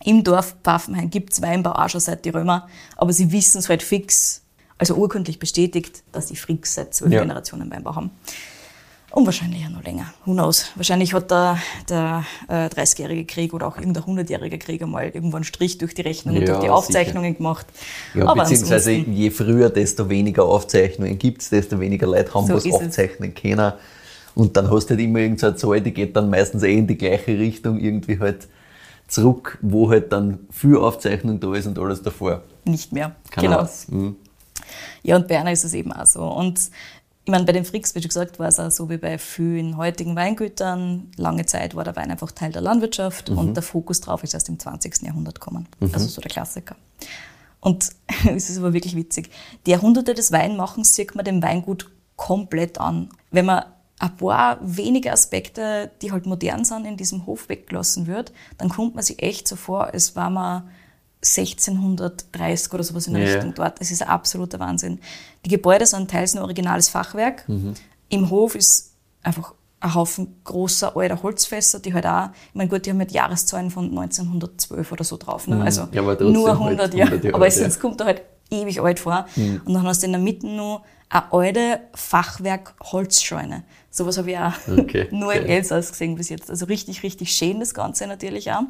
[0.04, 3.82] Im Dorf Pfaffenhain gibt's Weinbau auch schon seit die Römer, aber sie wissen es halt
[3.82, 4.42] fix,
[4.76, 7.22] also urkundlich bestätigt, dass die Fricks seit zwölf Ja.
[7.22, 8.10] Generationen Weinbau haben.
[9.10, 10.12] Und wahrscheinlich ja noch länger.
[10.26, 10.66] Who knows?
[10.76, 15.44] Wahrscheinlich hat der, der äh, 30-jährige Krieg oder auch irgendein 100-jährige Krieg einmal irgendwo einen
[15.44, 17.66] Strich durch die Rechnung und Ja, durch die Aufzeichnungen gemacht.
[18.14, 22.66] Ja, Aber beziehungsweise je früher, desto weniger Aufzeichnungen gibt's, desto weniger Leute haben So was
[22.66, 22.80] ist es.
[22.86, 23.72] aufzeichnen können.
[24.34, 26.96] Und dann hast du halt immer irgendeine Zahl, die geht dann meistens eh in die
[26.98, 28.46] gleiche Richtung, irgendwie halt
[29.08, 32.42] zurück, wo halt dann viel Aufzeichnung da ist und alles davor.
[32.64, 33.16] nicht mehr.
[33.30, 33.68] Keine genau.
[33.88, 34.16] Mhm.
[35.02, 36.22] Ja, und bei einer ist es eben auch so.
[36.24, 36.60] Und
[37.28, 39.76] ich meine, bei den Fricks, wie schon gesagt, war es auch so wie bei vielen
[39.76, 41.10] heutigen Weingütern.
[41.18, 44.48] Lange Zeit war der Wein einfach Teil der Landwirtschaft und der Fokus drauf ist erst
[44.48, 45.02] im 20.
[45.02, 45.68] Jahrhundert gekommen.
[45.92, 46.74] Also so der Klassiker.
[47.60, 47.90] Und
[48.34, 49.28] es ist aber wirklich witzig.
[49.66, 53.10] Die Jahrhunderte des Weinmachens sieht man dem Weingut komplett an.
[53.30, 53.66] Wenn man
[53.98, 58.94] ein paar wenige Aspekte, die halt modern sind, in diesem Hof weggelassen wird, dann kommt
[58.94, 60.70] man sich echt so vor, als war man
[61.36, 63.34] 1630 oder sowas in der Ja.
[63.34, 63.80] Richtung dort.
[63.80, 65.00] Das ist ein absoluter Wahnsinn.
[65.44, 67.44] Die Gebäude sind teils ein originales Fachwerk.
[68.08, 72.84] Im Hof ist einfach ein Haufen großer alter Holzfässer, die halt auch, ich meine, gut,
[72.86, 75.46] die haben halt Jahreszahlen von 1912 oder so drauf.
[75.46, 75.62] Ne?
[75.62, 77.10] Also Ja, nur halt 100 Jahre.
[77.12, 77.68] 100 Jahre aber es, ja.
[77.80, 79.26] kommt da halt ewig alt vor.
[79.36, 83.62] Und dann hast du in der Mitte noch eine alte Fachwerk-Holzscheune.
[83.90, 85.46] Sowas habe ich auch Okay, nur im.
[85.46, 86.50] Elsass gesehen bis jetzt.
[86.50, 88.62] Also richtig, richtig schön das Ganze natürlich auch.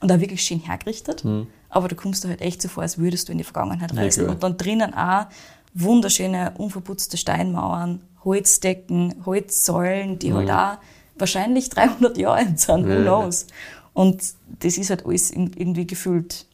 [0.00, 1.24] Und auch wirklich schön hergerichtet.
[1.68, 4.24] Aber da kommst du halt echt so vor, als würdest du in die Vergangenheit reisen.
[4.24, 4.34] klar.
[4.34, 5.26] und dann drinnen auch
[5.74, 10.78] wunderschöne, unverputzte Steinmauern, Holzdecken, Holzsäulen, die halt auch
[11.16, 12.86] wahrscheinlich 300 Jahre alt sind.
[12.86, 13.02] Who Ja.
[13.02, 13.46] knows?
[13.92, 14.22] Und
[14.60, 16.46] das ist halt alles irgendwie gefühlt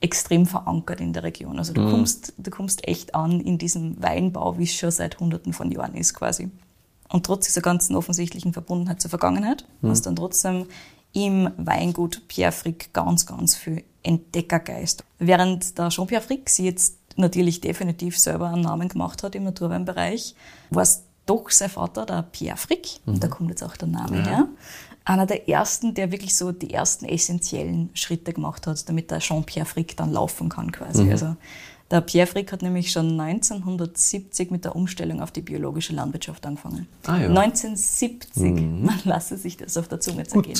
[0.00, 1.58] extrem verankert in der Region.
[1.58, 5.52] Also du, kommst, du kommst echt an in diesem Weinbau, wie es schon seit hunderten
[5.52, 6.50] von Jahren ist quasi.
[7.10, 10.66] Und trotz dieser ganzen offensichtlichen Verbundenheit zur Vergangenheit hast du dann trotzdem
[11.12, 15.04] im Weingut Pierre Frick ganz, ganz viel Entdeckergeist.
[15.18, 20.34] Während der Jean-Pierre Frick sie jetzt natürlich definitiv selber einen Namen gemacht hat im Naturweinbereich,
[20.70, 24.22] war es doch sein Vater, der Pierre Frick, und da kommt jetzt auch der Name
[24.24, 24.48] her,
[25.04, 29.66] einer der ersten, der wirklich so die ersten essentiellen Schritte gemacht hat, damit der Jean-Pierre
[29.66, 31.10] Frick dann laufen kann quasi.
[31.10, 31.36] Also
[31.90, 36.86] der Pierre Frick hat nämlich schon 1970 mit der Umstellung auf die biologische Landwirtschaft angefangen.
[37.06, 37.28] Ah, ja.
[37.28, 38.42] 1970,
[38.82, 40.58] man lasse sich das auf der Zunge zergehen.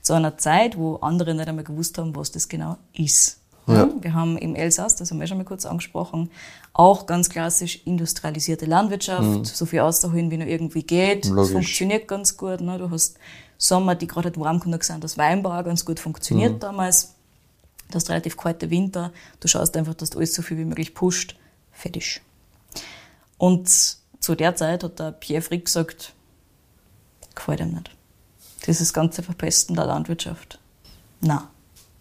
[0.00, 3.40] Zu einer Zeit, wo andere nicht einmal gewusst haben, was das genau ist.
[3.66, 3.88] Ja.
[4.00, 6.30] Wir haben im Elsass, das haben wir schon mal kurz angesprochen,
[6.72, 11.26] auch ganz klassisch industrialisierte Landwirtschaft, so viel auszuholen, wie nur irgendwie geht.
[11.26, 11.52] Das Logisch.
[11.52, 12.62] funktioniert ganz gut.
[12.62, 12.78] Ne?
[12.78, 13.18] Du hast
[13.58, 17.14] Sommer, die gerade warm genug sind, dass Weinbau ganz gut funktioniert damals.
[17.90, 19.12] Du hast relativ kalte Winter.
[19.40, 21.36] Du schaust einfach, dass du alles so viel wie möglich pusht.
[21.72, 22.20] Fertig.
[23.38, 23.68] Und
[24.20, 26.12] zu der Zeit hat der Pierre Frick gesagt,
[27.34, 27.90] gefällt ihm nicht.
[28.66, 30.58] Dieses ganze Verpesten der Landwirtschaft.
[31.20, 31.48] Na.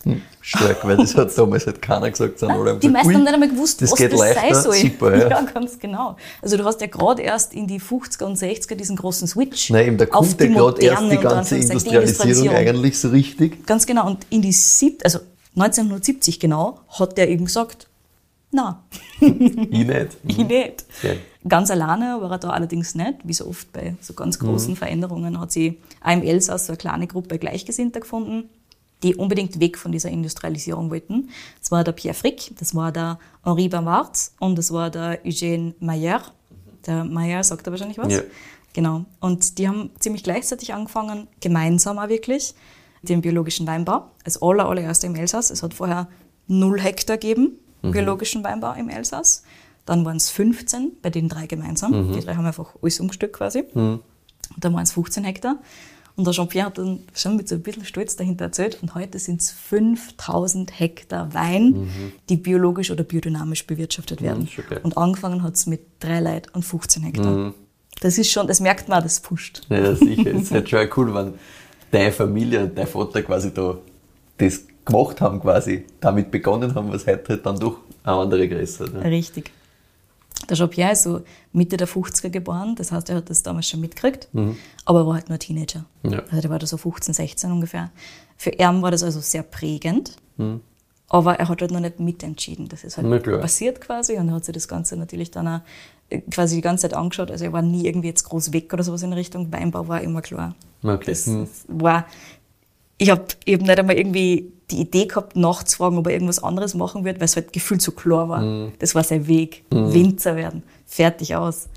[0.03, 2.39] Hm, stark, weil das hat damals halt keiner gesagt.
[2.39, 4.41] Sind alle Die meisten haben nicht einmal gewusst, das was geht das leichter.
[4.41, 4.75] sein soll.
[4.75, 5.41] Super, ja.
[5.41, 6.15] ganz genau.
[6.41, 9.69] Also du hast ja gerade erst in die 50er und 60er diesen großen Switch.
[9.69, 13.65] Nein, eben, da kommt ja die gerade erst die ganze Industrialisierung eigentlich so richtig.
[13.65, 14.07] Ganz genau.
[14.07, 15.19] Und in die sieb also
[15.61, 17.87] 1970 genau, hat der eben gesagt,
[18.51, 18.83] na,
[19.19, 20.17] Ich nicht.
[20.27, 20.85] ich nicht.
[21.03, 21.11] Ja.
[21.47, 23.15] Ganz alleine war er da allerdings nicht.
[23.23, 26.77] Wie so oft bei so ganz großen Veränderungen hat sie auch im Elsass so eine
[26.77, 28.49] kleine Gruppe Gleichgesinnter gefunden,
[29.03, 31.29] die unbedingt weg von dieser Industrialisierung wollten.
[31.59, 35.73] Das war der Pierre Frick, das war der Henri Bavard und das war der Eugène
[35.79, 36.21] Mayer.
[36.85, 38.13] Der Mayer sagt da wahrscheinlich was.
[38.13, 38.21] Ja.
[38.73, 39.05] Genau.
[39.19, 42.53] Und die haben ziemlich gleichzeitig angefangen, gemeinsam auch wirklich,
[43.01, 44.11] den biologischen Weinbau.
[44.25, 45.49] Als aller, allererster im Elsass.
[45.51, 46.07] Es hat vorher
[46.47, 49.43] null Hektar gegeben, biologischen Weinbau im Elsass.
[49.85, 52.13] Dann waren es 15, bei den drei gemeinsam.
[52.13, 53.63] Die drei haben einfach alles umgestückt quasi.
[53.73, 54.01] Und
[54.57, 55.57] dann waren es 15 Hektar.
[56.15, 58.79] Und der Jean-Pierre hat dann schon mit so ein bisschen Stolz dahinter erzählt.
[58.81, 61.89] Und heute sind es 5000 Hektar Wein,
[62.27, 64.47] die biologisch oder biodynamisch bewirtschaftet werden.
[64.47, 64.81] schon geil.
[64.83, 67.53] und angefangen hat es mit drei Leuten und 15 Hektar.
[68.01, 69.61] Das ist schon, das merkt man, das pusht.
[69.69, 70.31] Ja, sicher.
[70.35, 71.33] Es ist halt schon cool, wenn
[71.91, 73.77] deine Familie und dein Vater quasi da
[74.37, 78.85] das gemacht haben, quasi damit begonnen haben, was heute halt dann doch eine andere Größe
[78.85, 78.93] hat.
[78.93, 79.03] Ne?
[79.05, 79.51] Richtig.
[80.49, 81.21] Der Jean-Pierre ist so
[81.51, 84.29] Mitte der 50er geboren, das heißt, er hat das damals schon mitgekriegt,
[84.85, 85.83] aber er war halt nur Teenager.
[86.03, 86.23] Ja.
[86.29, 87.91] Also der war da so 15, 16 ungefähr.
[88.37, 90.15] Für ihn war das also sehr prägend,
[91.09, 92.67] aber er hat halt noch nicht mitentschieden.
[92.69, 93.07] Das ist halt
[93.41, 95.59] passiert quasi und er hat sich das Ganze natürlich dann auch
[96.09, 97.31] äh, quasi die ganze Zeit angeschaut.
[97.31, 100.21] Also er war nie irgendwie jetzt groß weg oder sowas in Richtung Weinbau, war immer
[100.21, 100.55] klar.
[100.83, 101.05] Okay.
[101.07, 101.41] Das, Hm.
[101.41, 102.05] das war,
[102.97, 107.03] ich habe eben nicht einmal irgendwie die Idee gehabt, nachzufragen, ob er irgendwas anderes machen
[107.03, 108.41] wird, weil es halt gefühlt so klar war.
[108.41, 108.71] Hm.
[108.77, 109.63] Das war sein Weg.
[109.71, 110.63] Winzer werden.
[110.85, 111.69] Fertig aus.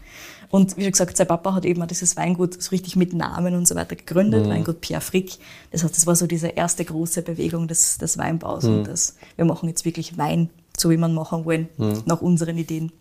[0.53, 3.55] Und wie schon gesagt, sein Papa hat eben auch dieses Weingut so richtig mit Namen
[3.55, 5.39] und so weiter gegründet, Weingut Pierre Frick.
[5.71, 9.47] Das heißt, das war so diese erste große Bewegung des, des Weinbaus und das, wir
[9.47, 11.71] machen jetzt wirklich Wein, so wie man machen wollen,
[12.05, 12.93] nach unseren Ideen.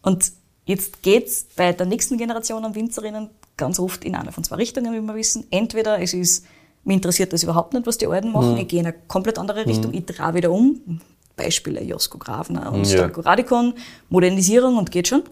[0.00, 0.32] Und
[0.64, 4.94] jetzt geht's bei der nächsten Generation an Winzerinnen ganz oft in eine von zwei Richtungen,
[4.94, 5.44] wie wir wissen.
[5.50, 6.46] Entweder es ist,
[6.84, 9.66] mir interessiert das überhaupt nicht, was die Alten machen, ich gehe in eine komplett andere
[9.66, 11.00] Richtung, ich drehe wieder um.
[11.36, 12.98] Beispiele Josko Grafner und Ja.
[12.98, 13.74] Stanko Radikon,
[14.08, 15.24] Modernisierung und geht schon.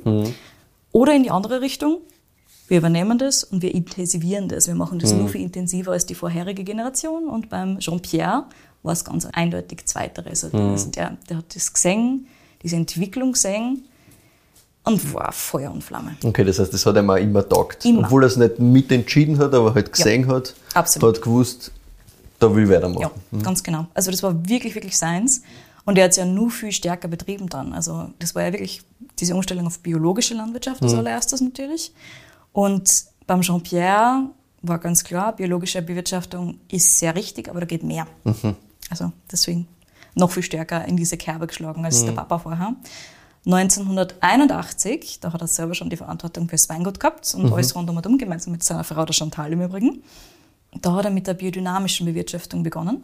[0.93, 1.99] Oder in die andere Richtung,
[2.69, 4.67] wir übernehmen das und wir intensivieren das.
[4.67, 7.29] Wir machen das nur viel intensiver als die vorherige Generation.
[7.29, 8.45] Und beim Jean-Pierre
[8.83, 10.45] war es ganz eindeutig Zweiteres.
[10.45, 12.27] Also der, der hat das gesehen,
[12.63, 13.85] diese Entwicklung gesehen
[14.85, 16.17] und war Feuer und Flamme.
[16.25, 17.85] Okay, das heißt, das hat ihm auch immer taugt.
[17.85, 18.05] Immer.
[18.05, 21.17] Obwohl er es nicht mitentschieden hat, aber halt gesehen hat, absolut.
[21.17, 21.73] hat gewusst,
[22.39, 23.11] da will ich weitermachen.
[23.33, 23.87] Ja, ganz genau.
[23.95, 25.43] Also das war wirklich, wirklich seins.
[25.85, 27.73] Und er hat es ja nur viel stärker betrieben dann.
[27.73, 28.83] Also das war ja wirklich
[29.19, 31.93] diese Umstellung auf biologische Landwirtschaft als allererstes natürlich.
[32.53, 34.31] Und beim Jean-Pierre
[34.63, 38.07] war ganz klar, biologische Bewirtschaftung ist sehr richtig, aber da geht mehr.
[38.91, 39.67] Also deswegen
[40.15, 42.77] noch viel stärker in diese Kerbe geschlagen als der Papa vorher.
[43.45, 47.97] 1981, da hat er selber schon die Verantwortung fürs Weingut gehabt und alles rund um
[47.97, 50.03] um, gemeinsam mit seiner Frau, der Chantal im Übrigen.
[50.81, 53.03] Da hat er mit der biodynamischen Bewirtschaftung begonnen,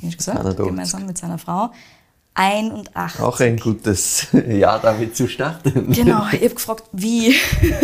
[0.00, 0.66] wie ich gesagt, 81.
[0.66, 1.72] gemeinsam mit seiner Frau.
[2.34, 3.20] 81.
[3.20, 5.92] Auch ein gutes Jahr damit zu starten.
[5.92, 7.34] Genau, ich habe gefragt, wie.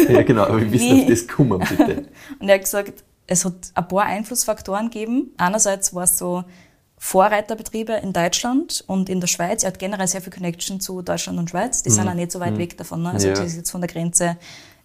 [0.08, 2.04] ja, genau, aber wie bist du auf das gekommen, bitte?
[2.38, 5.32] Und er hat gesagt, es hat ein paar Einflussfaktoren gegeben.
[5.36, 6.44] Einerseits war es so
[7.00, 9.62] Vorreiterbetriebe in Deutschland und in der Schweiz.
[9.62, 11.82] Er hat generell sehr viel Connection zu Deutschland und Schweiz.
[11.84, 13.02] Die sind auch nicht so weit weg davon.
[13.02, 13.10] Ne?
[13.10, 13.34] Also Ja.
[13.34, 14.36] das ist jetzt von der Grenze,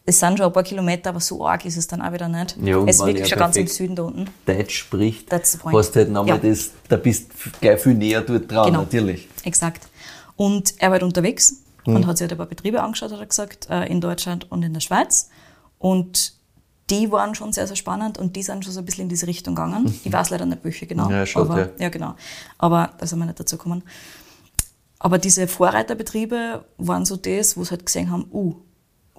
[0.06, 2.58] es sind schon ein paar Kilometer, aber so arg ist es dann auch wieder nicht.
[2.62, 4.30] Ja, es ist wirklich schon ganz im Süden da unten.
[4.46, 6.50] Deutsch spricht, hast halt nochmal Ja.
[6.50, 8.80] das, da bist du gleich viel näher dort dran, Genau.
[8.82, 9.28] natürlich.
[9.44, 9.88] Exakt.
[10.36, 11.96] Und er war halt unterwegs Mhm.
[11.98, 14.64] und hat sich halt ein paar Betriebe angeschaut, hat er gesagt, äh, in Deutschland und
[14.64, 15.30] in der Schweiz.
[15.80, 16.34] Und
[16.90, 19.26] die waren schon sehr, sehr spannend und die sind schon so ein bisschen in diese
[19.28, 19.86] Richtung gegangen.
[20.04, 21.10] Ich weiß leider nicht, welche genau.
[21.10, 21.70] Ja, schon, aber, ja.
[21.80, 22.16] ja, genau.
[22.58, 23.84] Aber da sind wir nicht dazu gekommen.
[25.00, 28.56] Aber diese Vorreiterbetriebe waren so das, wo sie halt gesehen haben, uh,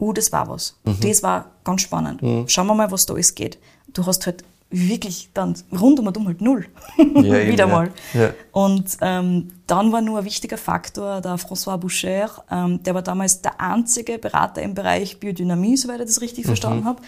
[0.00, 0.76] uh, das war was.
[0.84, 1.00] Mhm.
[1.00, 2.50] Das war ganz spannend.
[2.50, 3.58] Schauen wir mal, was da alles geht.
[3.88, 6.66] Du hast halt wirklich dann rundum und um halt null.
[6.98, 7.72] eben, Wieder ja.
[7.72, 7.90] mal.
[8.12, 8.30] Ja.
[8.52, 13.40] Und ähm, dann war nur ein wichtiger Faktor der François Boucher, ähm, der war damals
[13.40, 17.00] der einzige Berater im Bereich Biodynamie, soweit ich das richtig verstanden habe.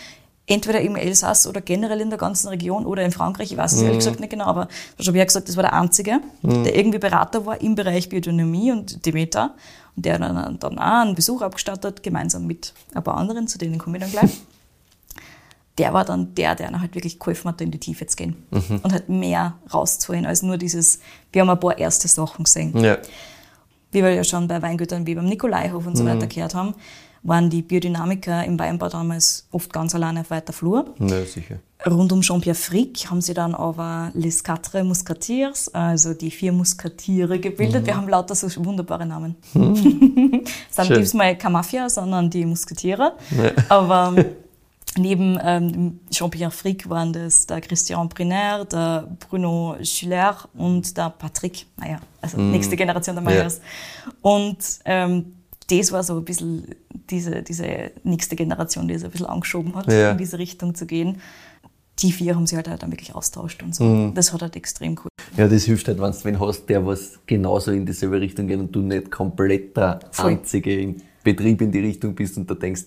[0.49, 3.83] Entweder im Elsass oder generell in der ganzen Region oder in Frankreich, ich weiß es
[3.83, 7.01] ehrlich gesagt nicht genau, aber ich habe ja gesagt, das war der einzige, der irgendwie
[7.01, 9.57] Berater war im Bereich Biodynamie und Demeter.
[9.97, 13.79] Der hat dann, dann auch einen Besuch abgestattet, gemeinsam mit ein paar anderen, zu denen
[13.79, 14.41] komme ich dann gleich
[15.79, 18.37] der war dann der, der dann halt wirklich geholfen hat, in die Tiefe zu gehen
[18.51, 21.01] und halt mehr rauszuholen als nur dieses,
[21.33, 22.77] wir haben ein paar erste Sachen gesehen.
[22.83, 22.99] Ja.
[23.93, 26.75] Wie wir ja schon bei Weingütern wie beim Nikolaihof und so weiter gehört haben,
[27.23, 30.95] waren die Biodynamiker im Weinbau damals oft ganz alleine auf weiter Flur.
[30.99, 31.59] Ja, sicher.
[31.85, 37.39] Rund um Jean-Pierre Frick haben sie dann aber Les Quatre Musketeers, also die vier Musketiere
[37.39, 37.83] gebildet.
[37.83, 37.87] Mhm.
[37.87, 39.37] Wir haben lauter so wunderbare Namen.
[39.53, 41.01] sind Schön.
[41.01, 43.13] diesmal keine Mafia, sondern die Musketiere.
[43.69, 44.15] Aber
[44.99, 51.67] neben ähm, Jean-Pierre Frick waren das der Christian Briner, der Bruno Schiller und der Patrick
[51.77, 53.61] Meyer, also nächste Generation der Meyers.
[54.23, 55.35] Und ähm,
[55.69, 56.75] das war so ein bisschen
[57.11, 60.13] diese, diese nächste Generation, die es ein bisschen angeschoben hat, Ja.
[60.13, 61.21] in diese Richtung zu gehen.
[62.01, 64.13] Die vier haben sich halt auch dann wirklich austauscht und so.
[64.15, 65.09] Das hat halt extrem cool.
[65.37, 68.59] Ja, das hilft halt, wenn du wen hast, der was genauso in dieselbe Richtung geht
[68.59, 70.31] und du nicht komplett der Voll.
[70.33, 72.83] einzige im Betrieb in die Richtung bist und da denkst,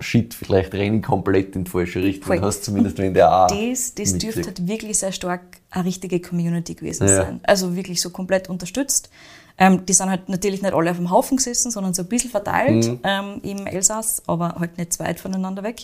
[0.00, 2.26] shit, vielleicht renne ich komplett in die falsche Richtung.
[2.28, 2.40] Voll.
[2.40, 6.74] Hast zumindest wenn der auch Das, das dürfte halt wirklich sehr stark eine richtige Community
[6.74, 7.16] gewesen Ja.
[7.24, 7.40] sein.
[7.42, 9.10] Also wirklich so komplett unterstützt.
[9.58, 12.30] Ähm, die sind halt natürlich nicht alle auf dem Haufen gesessen, sondern so ein bisschen
[12.30, 13.00] verteilt Mhm.
[13.02, 15.82] ähm, im Elsass, aber halt nicht zu weit voneinander weg.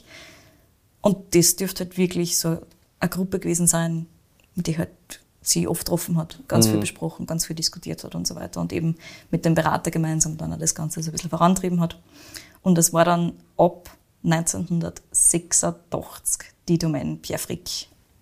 [1.04, 2.56] Und das dürfte halt wirklich so
[2.98, 4.06] eine Gruppe gewesen sein,
[4.54, 4.88] die halt
[5.42, 6.70] sie oft getroffen hat, ganz Mhm.
[6.70, 8.96] viel besprochen, ganz viel diskutiert hat und so weiter und eben
[9.30, 12.00] mit dem Berater gemeinsam dann auch das Ganze so ein bisschen vorantrieben hat.
[12.62, 13.90] Und es war dann ab
[14.22, 17.68] 1986 die Domain Pierre Frick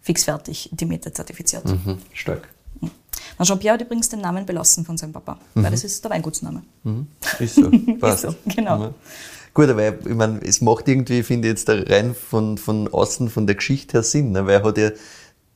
[0.00, 1.64] fixfertig Demeter zertifiziert.
[1.64, 2.48] Mhm, stark.
[3.38, 6.62] Na, Jean-Pierre hat übrigens den Namen belassen von seinem Papa, weil das ist der Weingutsname.
[6.82, 7.06] Mhm.
[7.38, 8.22] Ist so, passt.
[8.22, 8.92] so, genau.
[9.54, 9.62] Ja.
[9.62, 13.28] Gut, aber ich meine, es macht irgendwie, finde ich jetzt da rein von, von außen,
[13.28, 14.46] von der Geschichte her Sinn, ne?
[14.46, 14.90] weil er hat ja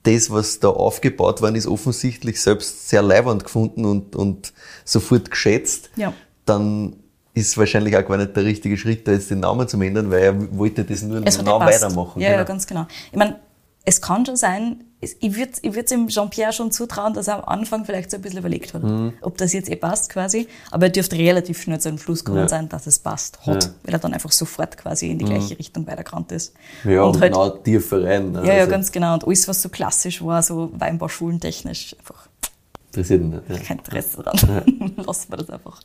[0.02, 4.52] das, was da aufgebaut worden ist, offensichtlich selbst sehr leibend gefunden und, und
[4.84, 5.90] sofort geschätzt.
[5.96, 6.12] Ja.
[6.44, 6.96] Dann
[7.34, 10.22] ist wahrscheinlich auch gar nicht der richtige Schritt, da jetzt den Namen zu ändern, weil
[10.22, 11.82] er wollte das nur genau gepasst.
[11.82, 12.20] weitermachen.
[12.20, 12.48] Ja, ja, genau.
[12.48, 12.86] ganz genau.
[13.10, 13.36] Ich meine,
[13.86, 17.36] es kann schon sein, es, ich würde ich würd's dem Jean-Pierre schon zutrauen, dass er
[17.36, 19.12] am Anfang vielleicht so ein bisschen überlegt hat, Mhm.
[19.20, 20.48] ob das jetzt eh passt quasi.
[20.70, 22.48] Aber er dürfte relativ schnell zu einem Schluss gekommen Ja.
[22.48, 23.70] sein, dass es passt hat, Ja.
[23.70, 23.74] Mhm.
[23.84, 26.54] weil er dann einfach sofort quasi in die gleiche Richtung weitergerannt ist.
[26.84, 28.32] Ja, und, und halt, genau tiefer rein.
[28.32, 28.40] ne?
[28.40, 29.14] ja, ja, Also, ganz genau.
[29.14, 32.28] Und alles, was so klassisch war, so Weinbauschulentechnisch, einfach
[32.88, 33.42] Interessiert ihn nicht.
[33.48, 33.58] Ja.
[33.58, 34.94] kein Interesse daran.
[34.96, 35.80] Lassen wir das einfach.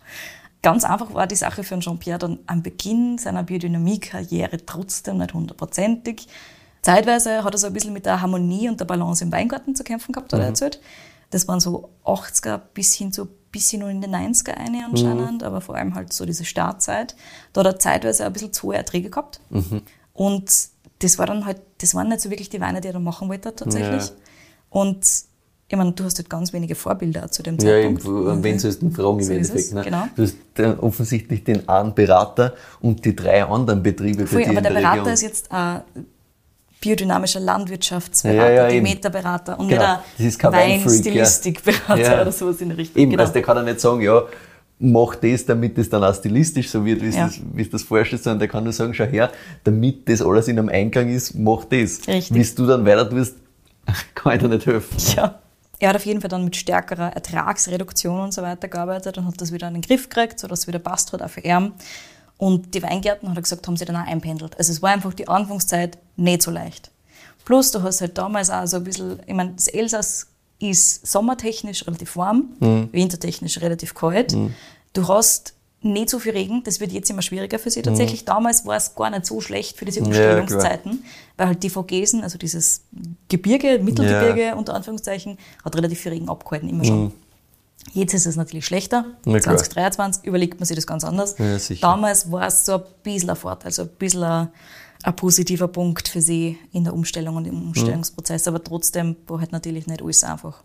[0.62, 6.28] Ganz einfach war die Sache für Jean-Pierre dann am Beginn seiner Biodynamie-Karriere trotzdem nicht hundertprozentig.
[6.82, 9.84] Zeitweise hat er so ein bisschen mit der Harmonie und der Balance im Weingarten zu
[9.84, 10.82] kämpfen gehabt, hat er erzählt.
[11.30, 15.60] Das waren so 80er bis hin zu bisschen nur in den 90er eine anscheinend, aber
[15.62, 17.16] vor allem halt so diese Startzeit.
[17.54, 19.42] Da hat er zeitweise ein bisschen zu hohe Erträge gehabt.
[20.14, 20.52] Und
[21.00, 23.28] das war dann halt, das waren nicht so wirklich die Weine, die er dann machen
[23.30, 24.04] wollte tatsächlich.
[24.06, 24.12] Ja.
[24.70, 25.06] Und
[25.68, 28.04] ich meine, du hast halt ganz wenige Vorbilder zu dem Ja, Zeitpunkt.
[28.06, 29.74] irgendwo, an wen sollst du denn fragen im So Endeffekt?
[29.74, 29.82] ne?
[29.84, 30.08] genau.
[30.16, 30.36] Du hast
[30.82, 34.80] offensichtlich den einen Berater und die drei anderen Betriebe Voll, bei dir aber der der
[34.80, 35.14] Berater Region.
[35.14, 35.82] ist jetzt ein
[36.82, 38.68] biodynamischer Landwirtschaftsberater, Ja, ja.
[38.68, 40.82] Demeterberater und Genau, nicht das ein.
[40.82, 42.22] Weinstilistikberater Ja.
[42.22, 43.02] oder sowas in der Richtung.
[43.02, 43.22] Eben, genau.
[43.22, 44.24] also der kann ja nicht sagen, ja,
[44.80, 47.26] mach das, damit das dann auch stilistisch so wird, wie es Ja.
[47.28, 49.32] das, es das vorstellst, sondern der kann nur sagen, schau her,
[49.64, 52.08] damit das alles in einem Einklang ist, mach das.
[52.08, 52.34] Richtig.
[52.34, 53.36] Wie du dann weiter tust,
[54.16, 54.98] kann ich dir nicht helfen.
[55.16, 55.40] Ja.
[55.80, 59.42] Er hat auf jeden Fall dann mit stärkerer Ertragsreduktion und so weiter gearbeitet und hat
[59.42, 61.74] das wieder in den Griff gekriegt, sodass es wieder passt hat, auch für ihn.
[62.42, 64.58] Und die Weingärten, hat er gesagt, haben sie dann auch einpendelt.
[64.58, 66.90] Also es war einfach die Anfangszeit nicht so leicht.
[67.46, 70.26] Plus, du hast halt damals auch so ein bisschen, ich meine, das Elsass
[70.58, 74.36] ist sommertechnisch relativ warm, wintertechnisch relativ kalt.
[74.94, 78.26] Du hast nicht so viel Regen, das wird jetzt immer schwieriger für sie tatsächlich.
[78.26, 81.04] Damals war es gar nicht so schlecht für diese Ja, Umstellungszeiten,
[81.38, 82.82] weil halt die Vogesen, also dieses
[83.28, 87.14] Gebirge, Mittelgebirge unter Anführungszeichen, hat relativ viel Regen abgehalten, immer schon.
[87.94, 89.06] Jetzt ist es natürlich schlechter.
[89.26, 89.58] Na klar.
[89.58, 91.36] 2023 überlegt man sich das ganz anders.
[91.38, 91.58] Ja.
[91.82, 94.50] Damals war es so ein bisschen ein Vorteil, so ein bisschen ein,
[95.04, 98.48] ein positiver Punkt für sie in der Umstellung und im Umstellungsprozess.
[98.48, 100.64] Aber trotzdem war halt natürlich nicht alles einfach.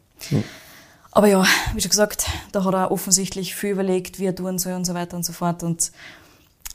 [1.11, 4.75] Aber ja, wie schon gesagt, da hat er offensichtlich viel überlegt, wie er tun soll
[4.75, 5.63] und so weiter und so fort.
[5.63, 5.91] Und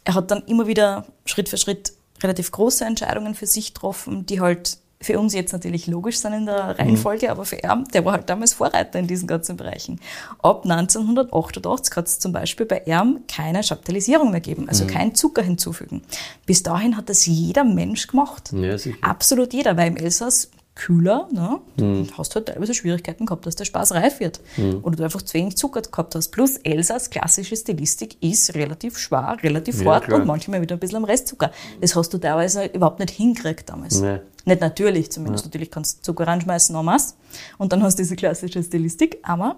[0.04, 4.42] er hat dann immer wieder Schritt für Schritt relativ große Entscheidungen für sich getroffen, die
[4.42, 8.14] halt für uns jetzt natürlich logisch sind in der Reihenfolge, aber für ihn, der war
[8.14, 10.00] halt damals Vorreiter in diesen ganzen Bereichen.
[10.42, 15.42] Ab 1988 hat es zum Beispiel bei ihm keine Chaptalisierung mehr gegeben, also kein Zucker
[15.42, 16.02] hinzufügen.
[16.46, 18.52] Bis dahin hat das jeder Mensch gemacht.
[18.54, 18.76] Ja.
[19.02, 20.50] Absolut jeder, weil im Elsass
[20.86, 21.60] kühler, ne?
[21.78, 24.40] Du hast halt teilweise Schwierigkeiten gehabt, dass der Spaß reif wird.
[24.82, 26.30] Oder du einfach zu wenig Zucker gehabt hast.
[26.30, 30.20] Plus Elsass, klassische Stilistik, ist relativ schwer, relativ Ja, hart klar.
[30.22, 31.52] und manchmal wieder ein bisschen am Restzucker.
[31.82, 34.02] Das hast du teilweise überhaupt nicht hingekriegt damals.
[34.02, 34.20] Nee.
[34.46, 37.14] Nicht natürlich, zumindest natürlich kannst du Zucker reinschmeißen, en masse.
[37.60, 39.58] Und dann hast du diese klassische Stilistik, aber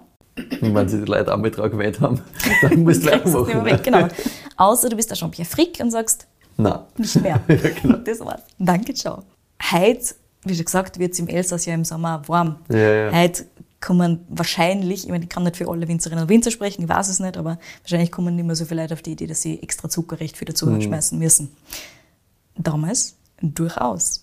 [0.60, 2.20] Und wenn sie die Leute auch mit gewählt haben,
[2.62, 3.64] dann musst du mehr weitermachen.
[3.64, 4.08] weg, genau.
[4.58, 6.26] Außer du bist der Jean-Pierre Frick und sagst,
[6.58, 6.80] Nein.
[6.98, 7.40] nicht mehr.
[7.48, 7.96] Ja, genau.
[7.98, 8.42] Das war's.
[8.58, 9.22] Danke, ciao.
[9.72, 12.56] Heute, wie schon gesagt, wird es im Elsass ja im Sommer warm.
[12.68, 13.12] Ja, ja.
[13.12, 13.46] Heute
[13.80, 17.08] kommen wahrscheinlich, ich meine, ich kann nicht für alle Winzerinnen und Winzer sprechen, ich weiß
[17.08, 19.62] es nicht, aber wahrscheinlich kommen nicht mehr so viele Leute auf die Idee, dass sie
[19.62, 20.80] extra Zucker recht viel dazu mhm.
[20.80, 21.54] schmeißen müssen.
[22.56, 24.22] Damals durchaus.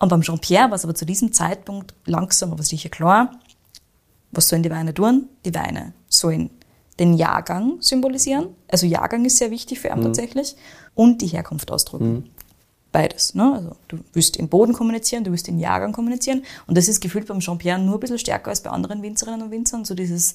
[0.00, 3.30] Und beim Jean-Pierre war es aber zu diesem Zeitpunkt langsam, aber sicher klar,
[4.32, 5.28] was sollen die Weine tun?
[5.44, 6.50] Die Weine sollen
[6.98, 8.48] den Jahrgang symbolisieren.
[8.68, 10.04] Also Jahrgang ist sehr wichtig für ihn mhm.
[10.04, 10.56] tatsächlich.
[10.94, 12.12] Und die Herkunft ausdrücken.
[12.12, 12.24] Mhm.
[12.92, 13.34] Beides.
[13.34, 13.52] Ne?
[13.54, 16.42] Also du willst im Boden kommunizieren, du willst den Jahrgang kommunizieren.
[16.66, 19.50] Und das ist gefühlt beim Jean-Pierre nur ein bisschen stärker als bei anderen Winzerinnen und
[19.52, 19.84] Winzern.
[19.84, 20.34] So dieses,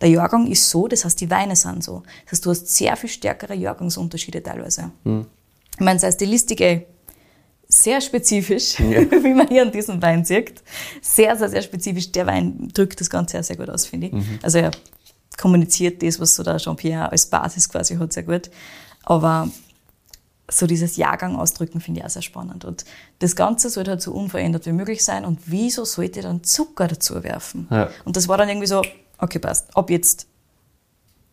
[0.00, 2.02] der Jahrgang ist so, das heißt, die Weine sind so.
[2.24, 4.90] Das heißt, du hast sehr viel stärkere Jahrgangsunterschiede teilweise.
[5.04, 5.26] Mhm.
[5.74, 6.86] Ich meine, sei es Stilistik, ey,
[7.68, 9.10] sehr spezifisch, ja.
[9.10, 10.62] wie man hier an diesem Wein sieht.
[11.00, 12.12] Sehr, sehr, sehr spezifisch.
[12.12, 14.12] Der Wein drückt das Ganze sehr, sehr gut aus, finde ich.
[14.12, 14.38] Mhm.
[14.42, 14.70] Also er
[15.38, 18.50] kommuniziert das, was so der Jean-Pierre als Basis quasi hat, sehr gut.
[19.04, 19.48] Aber
[20.50, 22.64] so dieses Jahrgang ausdrücken finde ich auch sehr spannend.
[22.64, 22.84] Und
[23.20, 25.24] das Ganze sollte halt so unverändert wie möglich sein.
[25.24, 27.66] Und wieso sollte ich dann Zucker dazu werfen?
[27.70, 27.88] Ja.
[28.04, 28.82] Und das war dann irgendwie so,
[29.18, 29.74] okay, passt.
[29.76, 30.26] Ab jetzt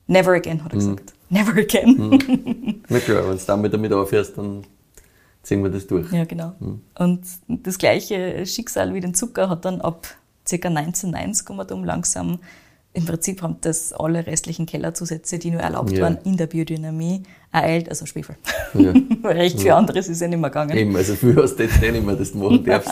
[0.08, 0.96] never again, hat er mhm.
[0.96, 1.14] gesagt.
[1.30, 1.98] Never again.
[1.98, 2.84] Mhm.
[2.90, 4.64] Na klar, wenn du damit, damit aufhörst, dann
[5.44, 6.12] ziehen wir das durch.
[6.12, 6.54] Ja, genau.
[6.60, 6.82] Mhm.
[6.98, 10.08] Und das gleiche Schicksal wie den Zucker hat dann ab
[10.50, 10.68] ca.
[10.68, 12.40] 1990 um langsam
[12.94, 16.04] im Prinzip haben das alle restlichen Kellerzusätze, die nur erlaubt ja.
[16.04, 18.36] waren, in der Biodynamie ereilt, also Schwefel.
[18.74, 18.94] Ja.
[19.30, 19.78] Recht ja.
[19.78, 20.76] anderes ist ja nicht mehr gegangen.
[20.76, 22.92] Eben, also viel hast du jetzt nicht mehr, dass du machen darfst.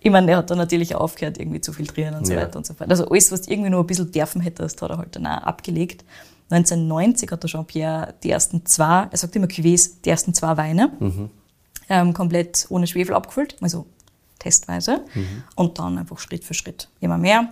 [0.00, 2.74] ich meine, er hat dann natürlich aufgehört, irgendwie zu filtrieren und so weiter und so
[2.74, 2.90] fort.
[2.90, 5.42] Also alles, was du irgendwie noch ein bisschen dürfen hättest, hat er halt dann auch
[5.42, 6.04] abgelegt.
[6.50, 10.92] 1990 hat der Jean-Pierre die ersten zwei, er sagt immer Cuvées, die ersten zwei Weine
[10.98, 11.30] mhm.
[11.88, 13.56] ähm, komplett ohne Schwefel abgefüllt.
[13.60, 13.86] Also
[14.38, 15.42] testweise mhm.
[15.54, 17.48] und dann einfach Schritt für Schritt immer mehr.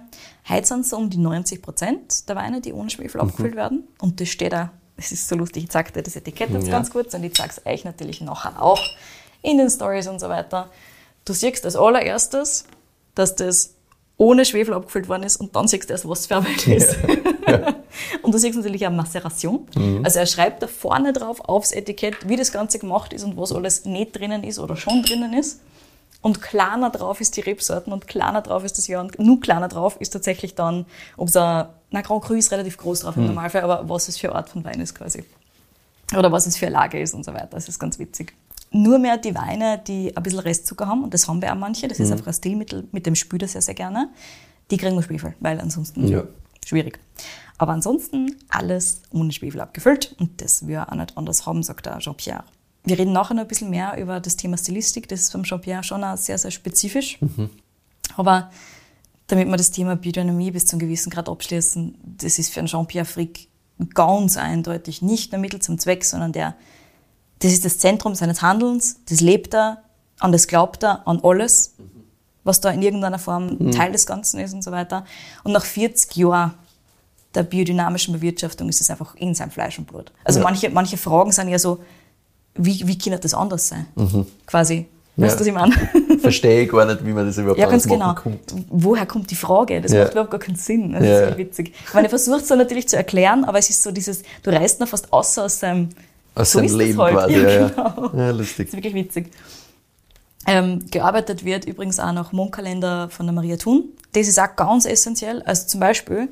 [0.48, 3.28] Heute sind es um die 90 Prozent der Weine, die ohne Schwefel mhm.
[3.28, 6.50] abgefüllt werden und das steht da, es ist so lustig, ich zeige dir das Etikett
[6.50, 6.72] jetzt ja.
[6.72, 8.80] ganz kurz und ich zeige es euch natürlich nachher auch
[9.42, 10.70] in den Stories und so weiter.
[11.24, 12.64] Du siehst als allererstes,
[13.14, 13.74] dass das
[14.16, 16.96] ohne Schwefel abgefüllt worden ist und dann siehst du erst, was für Arbeit ist.
[17.48, 17.74] Ja.
[18.22, 19.66] und du siehst natürlich auch Maceration.
[19.74, 20.04] Mhm.
[20.04, 23.52] Also er schreibt da vorne drauf aufs Etikett, wie das Ganze gemacht ist und was
[23.52, 25.60] alles nicht drinnen ist oder schon drinnen ist.
[26.24, 29.02] Und kleiner drauf ist die Rebsorten und kleiner drauf ist das Jahr.
[29.04, 30.86] Und nur kleiner drauf ist tatsächlich dann,
[31.18, 33.28] ob es ein, na Grand Cru ist relativ groß drauf im mhm.
[33.28, 35.22] Normalfall, aber was es für Art von Wein ist quasi.
[36.16, 37.48] Oder was es für eine Lage ist und so weiter.
[37.50, 38.32] Das ist ganz witzig.
[38.70, 41.88] Nur mehr die Weine, die ein bisschen Restzucker haben, und das haben wir auch manche,
[41.88, 42.06] das mhm.
[42.06, 44.08] ist einfach ein Stilmittel, mit dem spüle sehr, sehr gerne,
[44.70, 46.24] die kriegen nur Schwefel, weil ansonsten ja.
[46.64, 47.00] schwierig.
[47.58, 51.98] Aber ansonsten alles ohne Schwefel abgefüllt und das wir auch nicht anders haben, sagt der
[51.98, 52.44] Jean-Pierre.
[52.84, 55.08] Wir reden nachher noch ein bisschen mehr über das Thema Stilistik.
[55.08, 57.18] Das ist beim Jean-Pierre schon auch sehr, sehr spezifisch.
[57.20, 57.50] Mhm.
[58.16, 58.50] Aber
[59.26, 62.68] damit wir das Thema Biodynamie bis zu einem gewissen Grad abschließen, das ist für einen
[62.68, 63.48] Jean-Pierre Frick
[63.94, 66.54] ganz eindeutig nicht nur Mittel zum Zweck, sondern der,
[67.40, 69.82] das ist das Zentrum seines Handelns, das lebt er,
[70.20, 71.74] an das glaubt er, an alles,
[72.44, 73.72] was da in irgendeiner Form mhm.
[73.72, 75.06] Teil des Ganzen ist und so weiter.
[75.42, 76.54] Und nach 40 Jahren
[77.34, 80.12] der biodynamischen Bewirtschaftung ist es einfach in seinem Fleisch und Blut.
[80.22, 80.44] Also ja.
[80.44, 81.80] manche, manche Fragen sind ja so,
[82.56, 83.86] wie, wie kann das anders sein?
[83.94, 84.26] Mhm.
[84.46, 84.86] Quasi.
[85.16, 85.54] Weißt du, ja.
[85.54, 86.18] was ich meine?
[86.18, 88.14] Verstehe ich gar nicht, wie man das überhaupt ja, ganz genau.
[88.14, 88.52] kommt.
[88.68, 89.80] Woher kommt die Frage?
[89.80, 90.02] Das ja.
[90.02, 90.92] macht überhaupt gar keinen Sinn.
[90.92, 91.20] Das ja.
[91.28, 91.72] ist witzig.
[91.86, 94.50] Ich meine, ich versuche es so natürlich zu erklären, aber es ist so dieses, du
[94.50, 95.90] reißt noch fast außer aus seinem,
[96.34, 97.14] aus so seinem Leben halt.
[97.14, 97.34] quasi.
[97.34, 98.10] Ja, genau.
[98.16, 98.66] ja, lustig.
[98.66, 99.30] Das ist wirklich witzig.
[100.46, 103.84] Ähm, gearbeitet wird übrigens auch nach Mondkalender von der Maria Thun.
[104.12, 105.42] Das ist auch ganz essentiell.
[105.42, 106.28] Also zum Beispiel,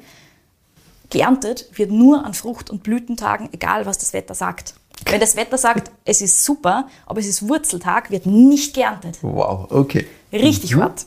[1.10, 4.74] geerntet wird nur an Frucht- und Blütentagen, egal was das Wetter sagt.
[5.06, 9.18] Wenn das Wetter sagt, es ist super, aber es ist Wurzeltag, wird nicht geerntet.
[9.22, 10.06] Wow, okay.
[10.32, 10.82] Richtig mhm.
[10.82, 11.06] hart.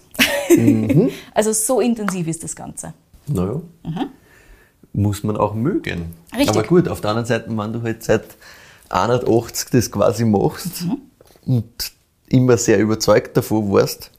[0.50, 1.10] Mhm.
[1.34, 2.94] Also so intensiv ist das Ganze.
[3.28, 3.62] Naja.
[3.84, 4.10] Mhm.
[4.94, 6.14] Muss man auch mögen.
[6.34, 6.50] Richtig.
[6.50, 8.24] Aber gut, auf der anderen Seite, wenn du halt seit
[8.90, 11.02] 180 das quasi machst mhm.
[11.46, 11.92] und
[12.30, 14.12] immer sehr überzeugt davon warst,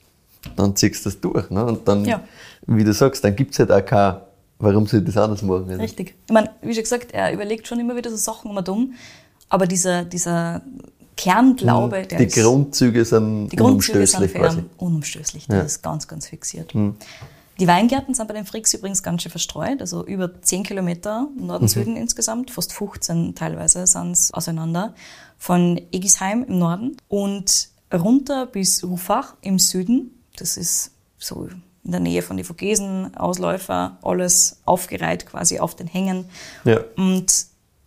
[0.57, 1.51] dann ziehst du das durch.
[1.51, 1.65] Ne?
[1.65, 2.23] Und dann, ja.
[2.67, 4.17] wie du sagst, dann gibt es halt auch kein,
[4.59, 5.71] warum soll ich das anders machen?
[5.71, 6.15] Richtig.
[6.27, 8.95] Ich meine, wie schon gesagt, er überlegt schon immer wieder so Sachen um um.
[9.49, 10.63] Aber dieser, dieser
[11.17, 12.09] Kernglaube, mhm.
[12.09, 14.33] der Die ist, Grundzüge sind die Grundzüge unumstößlich.
[14.33, 14.65] Sind quasi.
[14.77, 15.47] unumstößlich.
[15.47, 15.63] Das ja.
[15.63, 16.75] ist ganz, ganz fixiert.
[16.75, 16.97] Mhm.
[17.59, 21.95] Die Weingärten sind bei den Fricks übrigens ganz schön verstreut, also über 10 Kilometer Norden-Süden
[21.95, 22.01] mhm.
[22.01, 24.95] insgesamt, fast 15 teilweise sind es auseinander,
[25.39, 31.49] von Egisheim im Norden und runter bis Rufach im Süden, das ist so
[31.83, 36.27] in der Nähe von den Vogesen, Ausläufer, alles aufgereiht quasi auf den Hängen.
[36.65, 36.81] Ja.
[36.97, 37.47] Und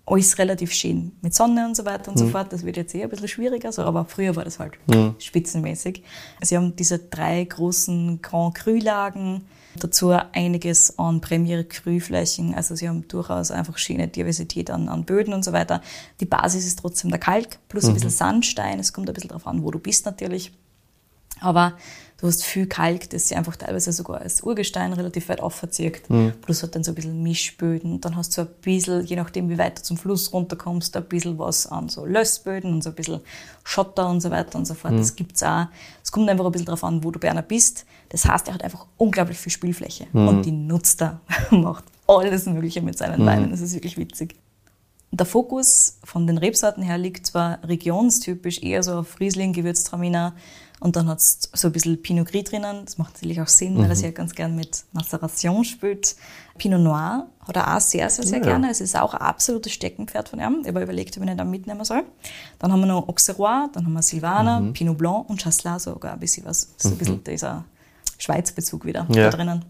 [0.10, 1.12] alles relativ schön.
[1.22, 2.26] Mit Sonne und so weiter und mhm.
[2.26, 2.52] so fort.
[2.52, 5.16] Das wird jetzt eher ein bisschen schwieriger, so, aber früher war das halt mhm.
[5.20, 6.04] spitzenmäßig.
[6.42, 12.56] Sie haben diese drei großen Grand Cru-Lagen, dazu einiges an Premier Cru-Flächen.
[12.56, 15.82] Also sie haben durchaus einfach schöne Diversität an, an Böden und so weiter.
[16.20, 17.94] Die Basis ist trotzdem der Kalk plus ein mhm.
[17.96, 18.80] bisschen Sandstein.
[18.80, 20.52] Es kommt ein bisschen darauf an, wo du bist natürlich.
[21.42, 21.78] Aber
[22.20, 26.10] Du hast viel Kalk, das sich einfach teilweise sogar als Urgestein relativ weit aufverzieht.
[26.10, 26.34] Mhm.
[26.42, 28.02] Plus hat dann so ein bisschen Mischböden.
[28.02, 31.40] Dann hast du ein bisschen, je nachdem wie weit du zum Fluss runterkommst, ein bisschen
[31.40, 33.22] was an so Lössböden und so ein bisschen
[33.64, 34.96] Schotter und so weiter und so fort.
[34.96, 35.68] Das gibt's auch.
[36.04, 37.86] Es kommt einfach ein bisschen darauf an, wo du bei einer bist.
[38.10, 40.08] Das heißt, er hat einfach unglaublich viel Spielfläche.
[40.12, 41.22] Und die nutzt er.
[41.52, 43.52] Macht alles Mögliche mit seinen Weinen.
[43.52, 44.36] Das ist wirklich witzig.
[45.12, 50.36] Der Fokus von den Rebsorten her liegt zwar regionstypisch eher so auf Riesling, Gewürztraminer
[50.80, 52.86] und dann hat's so ein bisschen Pinot Gris drinnen.
[52.86, 56.16] Das macht natürlich auch Sinn, weil er sich ja ganz gern mit Maceration spült.
[56.58, 58.44] Pinot Noir hat er auch sehr, sehr, sehr Ja.
[58.46, 58.70] gerne.
[58.70, 60.60] Es ist auch ein absolutes Steckenpferd von ihm.
[60.62, 62.04] Ich habe überlegt, ob ich ihn dann mitnehmen soll.
[62.60, 66.20] Dann haben wir noch Auxerrois, dann haben wir Silvaner, Pinot Blanc und Chasselas sogar ein
[66.20, 66.70] bisschen was.
[66.78, 67.66] So ein bisschen dieser
[68.18, 69.30] Schweizbezug wieder Ja.
[69.30, 69.66] da drinnen.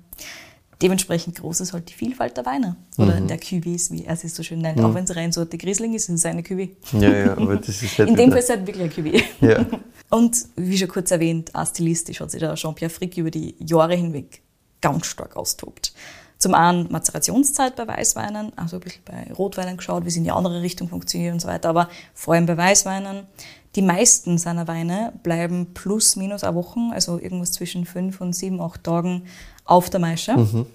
[0.81, 2.77] Dementsprechend groß ist halt die Vielfalt der Weine.
[2.97, 4.79] Oder der Cuvées, wie er sie so schön nennt.
[4.79, 6.69] Auch wenn es Reinsorte Riesling ist, ist es eine Cuvée.
[6.93, 9.23] Ja, ja, aber das ist halt In dem Fall ist es halt wirklich ein Cuvée.
[9.41, 9.65] Ja.
[10.09, 13.95] Und wie schon kurz erwähnt, auch stilistisch hat sich der Jean-Pierre Frick über die Jahre
[13.95, 14.41] hinweg
[14.81, 15.93] ganz stark austobt.
[16.39, 20.31] Zum einen Mazerationszeit bei Weißweinen, also ein bisschen bei Rotweinen geschaut, wie sie in die
[20.31, 23.27] andere Richtung funktionieren und so weiter, aber vor allem bei Weißweinen.
[23.75, 28.61] Die meisten seiner Weine bleiben plus minus eine Wochen, also irgendwas zwischen fünf und sieben,
[28.61, 29.25] acht Tagen
[29.69, 30.33] auf der Maische.
[30.33, 30.67] Da haben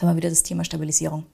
[0.00, 1.24] wir wieder das Thema Stabilisierung.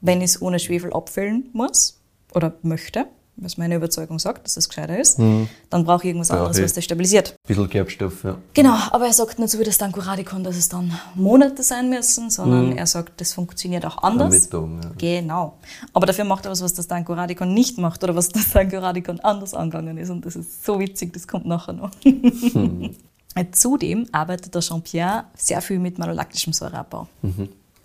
[0.00, 2.00] Wenn ich es ohne Schwefel abfüllen muss
[2.34, 3.06] oder möchte,
[3.36, 6.72] was meine Überzeugung sagt, dass das gescheiter ist, dann brauche ich irgendwas Brauche anderes, was
[6.74, 7.34] das stabilisiert.
[7.46, 8.36] bisschen Gerbstoff, ja.
[8.52, 12.28] Genau, aber er sagt nicht so wie das Dankoradikon, dass es dann Monate sein müssen,
[12.28, 14.34] sondern er sagt, das funktioniert auch anders.
[14.34, 14.90] Mit Tagen, ja.
[14.98, 15.54] Genau.
[15.94, 19.54] Aber dafür macht er was, was das Dankoradikon nicht macht oder was das Dankoradikon anders
[19.54, 20.10] angegangen ist.
[20.10, 21.90] Und das ist so witzig, das kommt nachher noch.
[23.52, 27.06] Zudem arbeitet der Jean-Pierre sehr viel mit malolaktischem Säureabbau.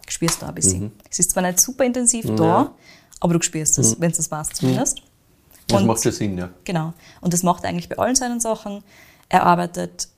[0.08, 0.92] Spürst du ein bisschen.
[1.10, 2.74] Es ist zwar nicht super intensiv da,
[3.20, 5.02] aber du spürst es, wenn du das weißt zumindest.
[5.68, 6.50] Das Und- macht schon Sinn, ja.
[6.64, 6.94] Genau.
[7.22, 8.84] Und das macht er eigentlich bei allen seinen Sachen.
[9.30, 10.10] Er arbeitet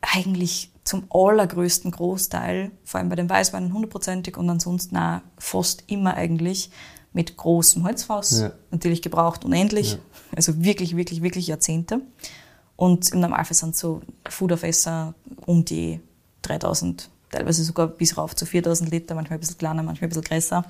[0.00, 6.14] eigentlich zum allergrößten Großteil, vor allem bei den Weißweinen hundertprozentig und ansonsten auch fast immer
[6.14, 6.70] eigentlich
[7.12, 8.40] mit großem Holzfass.
[8.40, 8.52] Ja.
[8.70, 9.98] Natürlich gebraucht unendlich.
[10.34, 12.00] Also wirklich, wirklich, wirklich Jahrzehnte.
[12.78, 15.12] Und im Normalfall sind so Fuderfässer
[15.46, 15.98] um die
[16.42, 20.22] 3000, teilweise sogar bis rauf zu 4000 Liter, manchmal ein bisschen kleiner, manchmal ein bisschen
[20.22, 20.64] größer.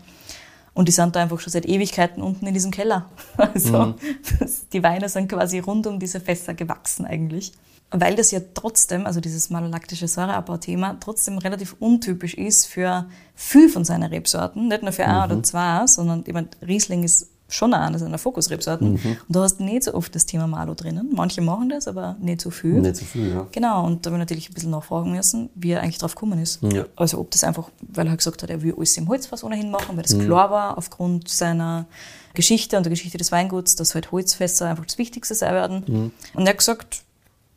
[0.72, 3.10] Und die sind da einfach schon seit Ewigkeiten unten in diesem Keller.
[3.36, 3.94] Also
[4.40, 7.52] das, die Weine sind quasi rund um diese Fässer gewachsen eigentlich.
[7.90, 13.84] Weil das ja trotzdem, also dieses malolaktische Säureabbau-Thema, trotzdem relativ untypisch ist für viel von
[13.84, 14.68] seinen Rebsorten.
[14.68, 18.92] Nicht nur für ein oder zwei, sondern ich meine, Riesling ist schon eine seiner Fokusrebsorten.
[18.92, 21.10] Und du hast nicht so oft das Thema Malo drinnen.
[21.14, 22.80] Manche machen das, aber nicht so viel.
[22.80, 23.46] Nicht so viel, ja.
[23.52, 26.38] Genau, und da habe ich natürlich ein bisschen nachfragen müssen, wie er eigentlich drauf gekommen
[26.40, 26.62] ist.
[26.62, 26.84] Ja.
[26.94, 29.70] Also ob das einfach, weil er halt gesagt hat, er will alles im Holzfass ohnehin
[29.70, 31.86] machen, weil das klar war aufgrund seiner
[32.34, 36.12] Geschichte und der Geschichte des Weinguts, dass halt Holzfässer einfach das Wichtigste sein werden.
[36.34, 37.02] Und er hat gesagt,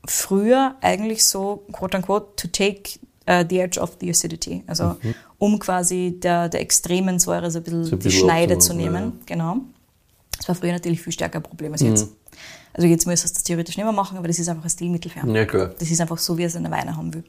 [0.06, 2.98] früher eigentlich so, quote unquote, to take
[3.30, 4.64] uh, the edge of the acidity.
[4.68, 4.96] Also
[5.38, 8.74] um quasi der, der extremen Säure so ein bisschen So ein die bisschen Schneide zu
[8.74, 9.20] nehmen.
[9.26, 9.58] Genau.
[10.42, 12.08] Das war früher natürlich viel stärker ein Problem als jetzt.
[12.74, 15.12] Also jetzt müsstest du das theoretisch nicht mehr machen, aber das ist einfach ein Stilmittel
[15.12, 15.36] für ihn.
[15.36, 15.72] Ja, klar.
[15.78, 17.24] Das ist einfach so, wie er seine Weine haben will.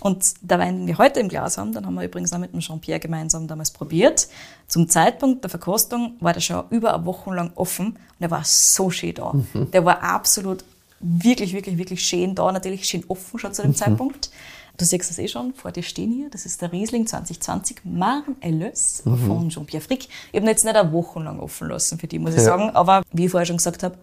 [0.00, 2.52] Und der Wein, den wir heute im Glas haben, den haben wir übrigens auch mit
[2.52, 4.28] dem Jean-Pierre gemeinsam damals probiert.
[4.68, 8.44] Zum Zeitpunkt der Verkostung war der schon über eine Woche lang offen und er war
[8.44, 9.34] so schön da.
[9.72, 10.64] Der war absolut
[11.00, 14.30] wirklich, wirklich, wirklich schön da, natürlich schön offen schon zu dem Zeitpunkt.
[14.76, 18.36] Du siehst das eh schon, vor dir stehen hier, das ist der Riesling 2020 Marne
[18.40, 20.04] Elleus von Jean-Pierre Frick.
[20.04, 22.44] Ich habe ihn jetzt nicht eine Woche lang offen lassen für die, muss ich Ja.
[22.44, 23.96] sagen, aber wie ich vorher schon gesagt habe,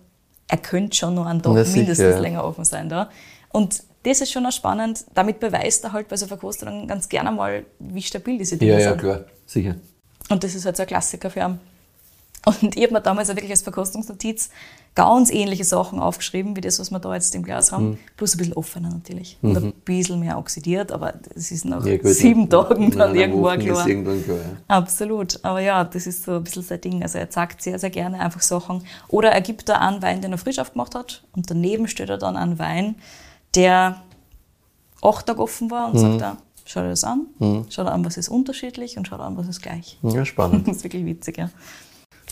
[0.47, 2.19] er könnte schon noch einen Tag Na, sicher, mindestens ja.
[2.19, 3.09] länger offen sein da.
[3.51, 5.05] Und das ist schon auch spannend.
[5.13, 8.79] Damit beweist er halt bei so Verkostungen ganz gerne mal, wie stabil diese Dinge Ja,
[8.79, 8.99] ja, sind.
[8.99, 9.25] klar.
[9.45, 9.75] Sicher.
[10.29, 11.59] Und das ist halt so ein Klassiker für ihn.
[12.45, 14.49] Und ich habe mir damals auch wirklich als Verkostungsnotiz
[14.95, 17.75] ganz ähnliche Sachen aufgeschrieben, wie das, was wir da jetzt im Glas Mhm.
[17.75, 17.99] haben.
[18.17, 19.37] Plus ein bisschen offener natürlich.
[19.41, 22.47] Und ein bisschen mehr oxidiert, aber das ist nach Ja, gut, sieben ja.
[22.63, 23.87] Tagen dann nach irgendwo klar.
[23.87, 24.43] Irgendwann klar, ja.
[24.67, 25.39] Absolut.
[25.43, 27.01] Aber ja, das ist so ein bisschen sein Ding.
[27.01, 28.83] Also er zeigt sehr, sehr gerne einfach Sachen.
[29.07, 31.23] Oder er gibt da einen Wein, den er frisch aufgemacht hat.
[31.35, 32.95] Und daneben steht er dann einen Wein,
[33.55, 34.01] der
[35.01, 37.27] acht Tage offen war und sagt er, schau dir das an,
[37.69, 39.97] schau dir an, was ist unterschiedlich und schau dir an, was ist gleich.
[40.03, 40.67] Ja, spannend.
[40.67, 41.49] Das ist wirklich witzig, ja.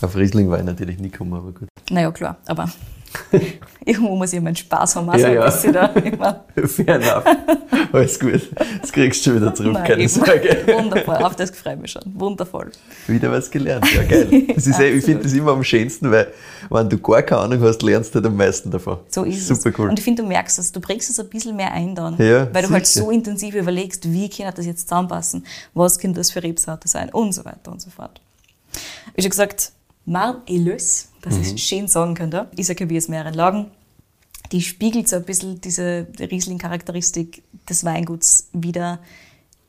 [0.00, 1.68] Auf Riesling war ich natürlich nie gekommen, aber gut.
[1.90, 2.68] Naja, klar, aber
[3.84, 5.08] irgendwo muss ich meinen Spaß haben.
[5.10, 5.44] Also Ja, ja.
[5.44, 6.44] bisschen da immer.
[6.66, 7.24] Fair enough.
[7.92, 8.48] Alles gut.
[8.80, 10.08] Das kriegst du schon wieder zurück, Nein, keine eben.
[10.08, 10.64] Sorge.
[10.66, 12.02] Wundervoll, auf das freue ich mich schon.
[12.14, 12.70] Wundervoll.
[13.06, 13.86] Wieder was gelernt.
[13.94, 14.28] Ja, geil.
[14.54, 16.32] Das ist ich finde das immer am schönsten, weil
[16.70, 18.98] wenn du gar keine Ahnung hast, lernst du halt am meisten davon.
[19.08, 19.62] So ist es.
[19.62, 19.90] Super cool.
[19.90, 22.16] Und ich finde, du merkst es, du bringst es ein bisschen mehr ein dann.
[22.18, 23.04] Ja, weil du halt sicher.
[23.04, 27.32] so intensiv überlegst, wie kann das jetzt zusammenpassen, was könnte das für Rebsorte sein und
[27.32, 28.20] so weiter und so fort.
[29.14, 29.72] Wie schon gesagt,
[30.04, 31.42] Marne et Leus, das Mhm.
[31.42, 33.70] ist schön sagen könnte, ist ein Cuvée aus mehreren Lagen.
[34.50, 38.98] die spiegelt so ein bisschen diese Riesling-Charakteristik des Weinguts wieder,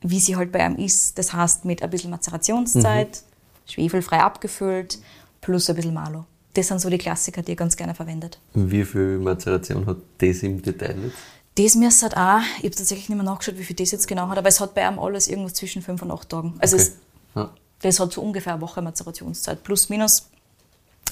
[0.02, 1.16] wie sie halt bei einem ist.
[1.16, 3.22] Das heißt, mit ein bisschen Mazerationszeit,
[3.66, 4.98] schwefelfrei abgefüllt,
[5.40, 6.26] plus ein bisschen Malo.
[6.54, 8.38] Das sind so die Klassiker, die ich ganz gerne verwendet.
[8.52, 11.16] Wie viel Mazeration hat das im Detail jetzt?
[11.56, 14.28] Das müsste halt auch, ich habe tatsächlich nicht mehr nachgeschaut, wie viel das jetzt genau
[14.28, 16.54] hat, aber es hat bei einem alles irgendwas zwischen fünf und acht Tagen.
[16.58, 16.84] Also Okay.
[16.84, 16.92] es,
[17.36, 17.50] Ja.
[17.82, 20.28] Das hat so ungefähr eine Woche Mazerationszeit, plus minus.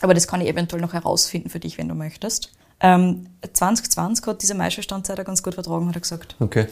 [0.00, 2.50] Aber das kann ich eventuell noch herausfinden für dich, wenn du möchtest.
[2.80, 6.34] Ähm, 2020 hat diese Maischestandzeit auch ganz gut vertragen, hat er gesagt.
[6.40, 6.66] Okay.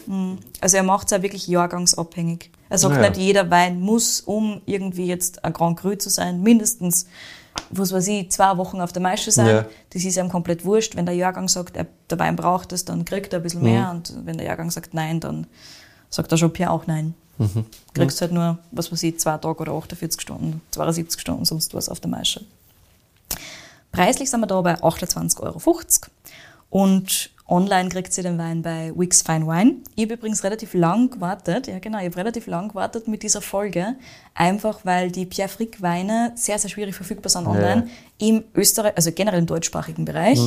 [0.59, 2.51] Also er macht es auch wirklich jahrgangsabhängig.
[2.67, 3.09] Er sagt Naja.
[3.09, 7.05] nicht, jeder Wein muss, um irgendwie jetzt ein Grand Cru zu sein, mindestens,
[7.69, 9.47] was weiß ich, zwei Wochen auf der Maische sein.
[9.47, 9.65] Ja.
[9.91, 10.97] Das ist ihm komplett wurscht.
[10.97, 13.91] Wenn der Jahrgang sagt, er, der Wein braucht es, dann kriegt er ein bisschen mehr.
[13.91, 15.47] Und wenn der Jahrgang sagt nein, dann
[16.09, 17.13] sagt der Champion auch nein.
[17.93, 21.89] Kriegst halt nur, was weiß ich, zwei Tage oder 48 Stunden, 72 Stunden, sonst was
[21.89, 22.45] auf der Maische.
[23.91, 25.59] Preislich sind wir da bei 28,50 Euro.
[26.69, 29.75] Und online kriegt sie den Wein bei Wix Fine Wine.
[29.95, 33.41] Ich habe übrigens relativ lang gewartet, ja genau, ich habe relativ lang gewartet mit dieser
[33.41, 33.95] Folge,
[34.33, 37.89] einfach weil die Pierre Frick Weine sehr, sehr schwierig verfügbar sind online.
[38.19, 40.39] Im Österreich, also generell im deutschsprachigen Bereich.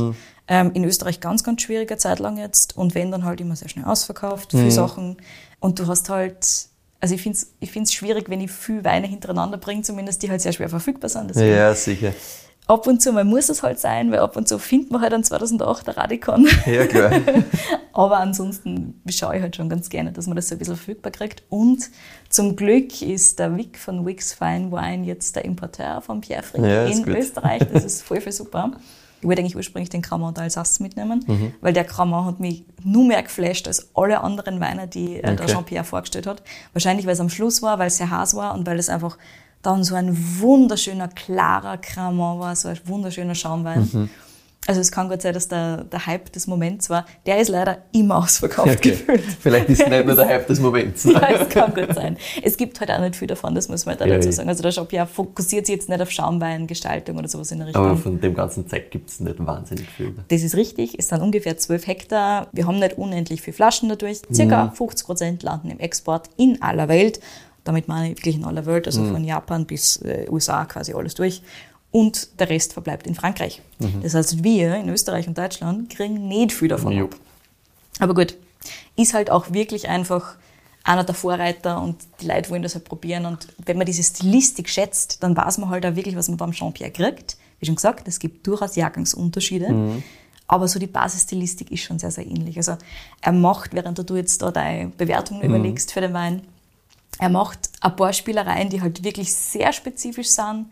[0.49, 2.77] Ähm, in Österreich ganz, ganz schwierige Zeit lang jetzt.
[2.77, 5.17] Und wenn dann halt immer sehr schnell ausverkauft, viele Sachen.
[5.61, 6.69] Und du hast halt,
[7.05, 10.31] also ich finde es ich find's schwierig, wenn ich viele Weine hintereinander bringe, zumindest die
[10.31, 11.29] halt sehr schwer verfügbar sind.
[11.29, 12.15] Deswegen Ja, sicher.
[12.67, 15.13] ab und zu mal muss es halt sein, weil ab und zu findet man halt
[15.13, 16.49] einen 2008 der Radikon.
[16.65, 17.13] Ja, klar.
[17.93, 21.13] Aber ansonsten schaue ich halt schon ganz gerne, dass man das so ein bisschen verfügbar
[21.13, 21.43] kriegt.
[21.51, 21.91] Und
[22.31, 26.63] zum Glück ist der Wick von Wix Fine Wine jetzt der Importeur von Pierre Frick
[26.65, 27.17] Ja, in gut.
[27.19, 27.63] Österreich.
[27.71, 28.73] Das ist voll, voll super.
[29.25, 31.55] Ich wollte eigentlich ursprünglich den Cremant d'Alsace mitnehmen, Mhm.
[31.63, 35.33] weil der Cremant hat mich nur mehr geflasht als alle anderen Weine, die äh, der
[35.33, 35.47] Okay.
[35.47, 36.43] Jean-Pierre vorgestellt hat.
[36.75, 39.17] Wahrscheinlich, weil es am Schluss war, weil es sehr heiß war und weil es einfach
[39.63, 43.89] dann so ein wunderschöner, klarer Cremant war, so ein wunderschöner Schaumwein.
[43.91, 44.11] Mhm.
[44.67, 47.05] Also es kann gut sein, dass der, der Hype des Moments war.
[47.27, 48.91] Der ist leider immer ausverkauft Okay.
[48.93, 49.21] gefühlt.
[49.41, 51.05] Vielleicht ist es nicht nur der Hype des Moments.
[51.15, 52.17] Ja, es kann gut sein.
[52.43, 54.49] Es gibt halt auch nicht viel davon, das muss man halt Ja, dazu sagen.
[54.49, 57.85] Also der Shop ja fokussiert sich jetzt nicht auf Schaumweingestaltung oder sowas in der Richtung.
[57.85, 60.15] Aber von dem ganzen Zeug gibt es nicht wahnsinnig viel.
[60.29, 62.49] Das ist richtig, es sind ungefähr 12 Hektar.
[62.53, 64.23] Wir haben nicht unendlich viele Flaschen dadurch.
[64.33, 67.21] Circa 50 Prozent landen im Export in aller Welt.
[67.65, 71.15] Damit meine ich wirklich in aller Welt, also von Japan bis äh, USA quasi alles
[71.15, 71.41] durch.
[71.95, 73.63] Und der Rest verbleibt in Frankreich.
[74.03, 77.05] Das heißt, wir in Österreich und Deutschland kriegen nicht viel davon Jo.
[77.05, 77.15] ab.
[78.01, 78.37] Aber gut,
[78.97, 80.35] ist halt auch wirklich einfach
[80.83, 83.27] einer der Vorreiter und die Leute wollen das halt probieren.
[83.27, 86.51] Und wenn man diese Stilistik schätzt, dann weiß man halt auch wirklich, was man beim
[86.51, 87.37] Jean-Pierre kriegt.
[87.61, 90.03] Wie schon gesagt, es gibt durchaus Jahrgangsunterschiede.
[90.49, 92.57] Aber so die Basisstilistik ist schon sehr, sehr ähnlich.
[92.57, 92.77] Also
[93.21, 96.43] er macht, während du jetzt da deine Bewertung überlegst für den Wein,
[97.21, 100.67] er macht ein paar Spielereien, die halt wirklich sehr spezifisch sind,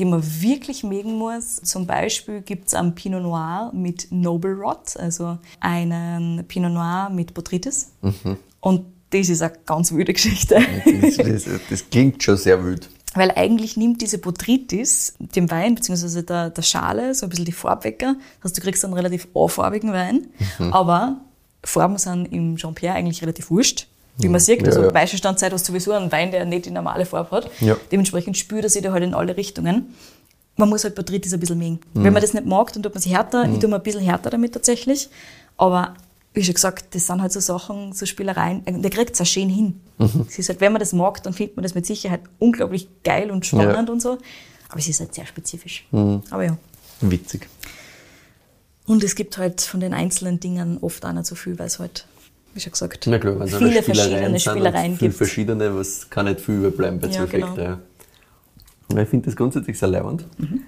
[0.00, 1.56] die man wirklich mögen muss.
[1.56, 7.34] Zum Beispiel gibt es einen Pinot Noir mit Noble Rot, also einen Pinot Noir mit
[7.34, 7.92] Botrytis.
[8.60, 10.58] Und das ist eine ganz wilde Geschichte.
[11.02, 12.88] Das, das, das klingt schon sehr wild.
[13.14, 17.52] Weil eigentlich nimmt diese Botrytis dem Wein, beziehungsweise der, der Schale, so ein bisschen die
[17.52, 17.98] Farbe weg.
[17.98, 20.28] Das heißt, du kriegst einen relativ A-farbigen Wein.
[20.70, 21.20] Aber
[21.62, 23.86] Farben sind im Jean-Pierre eigentlich relativ wurscht.
[24.22, 24.94] Wie man sieht, Ja, also ja.
[24.94, 27.50] Weißenstandzeit hast du sowieso einen Wein, der nicht die normale Farbe hat.
[27.60, 27.76] Ja.
[27.92, 29.94] Dementsprechend spürt er sich da halt in alle Richtungen.
[30.56, 31.80] Man muss halt Botrytis ein bisschen mögen.
[31.94, 32.04] Mhm.
[32.04, 33.48] Wenn man das nicht mag, dann tut man sich härter.
[33.50, 35.08] Ich tue mir ein bisschen härter damit tatsächlich.
[35.56, 35.94] Aber
[36.34, 38.66] wie schon gesagt, das sind halt so Sachen, so Spielereien.
[38.66, 39.80] äh, Der kriegt es auch schön hin.
[39.98, 40.26] Mhm.
[40.28, 43.30] Es ist halt, wenn man das mag, dann findet man das mit Sicherheit unglaublich geil
[43.30, 43.82] und spannend Ja.
[43.82, 43.88] Mhm.
[43.88, 44.18] und so.
[44.68, 45.86] Aber es ist halt sehr spezifisch.
[45.92, 46.56] Aber ja.
[47.00, 47.48] Witzig.
[48.86, 51.78] Und es gibt halt von den einzelnen Dingen oft auch nicht so viel, weil es
[51.78, 52.06] halt,
[52.54, 55.14] wie schon gesagt, Na klar, es viele alle verschiedene und Spielereien gibt.
[55.14, 57.56] verschiedene, was kann nicht viel überbleiben bei Ja, zwölf genau.
[57.56, 57.78] Ja.
[59.02, 60.24] Ich finde das grundsätzlich sehr leibend.
[60.38, 60.62] Mhm.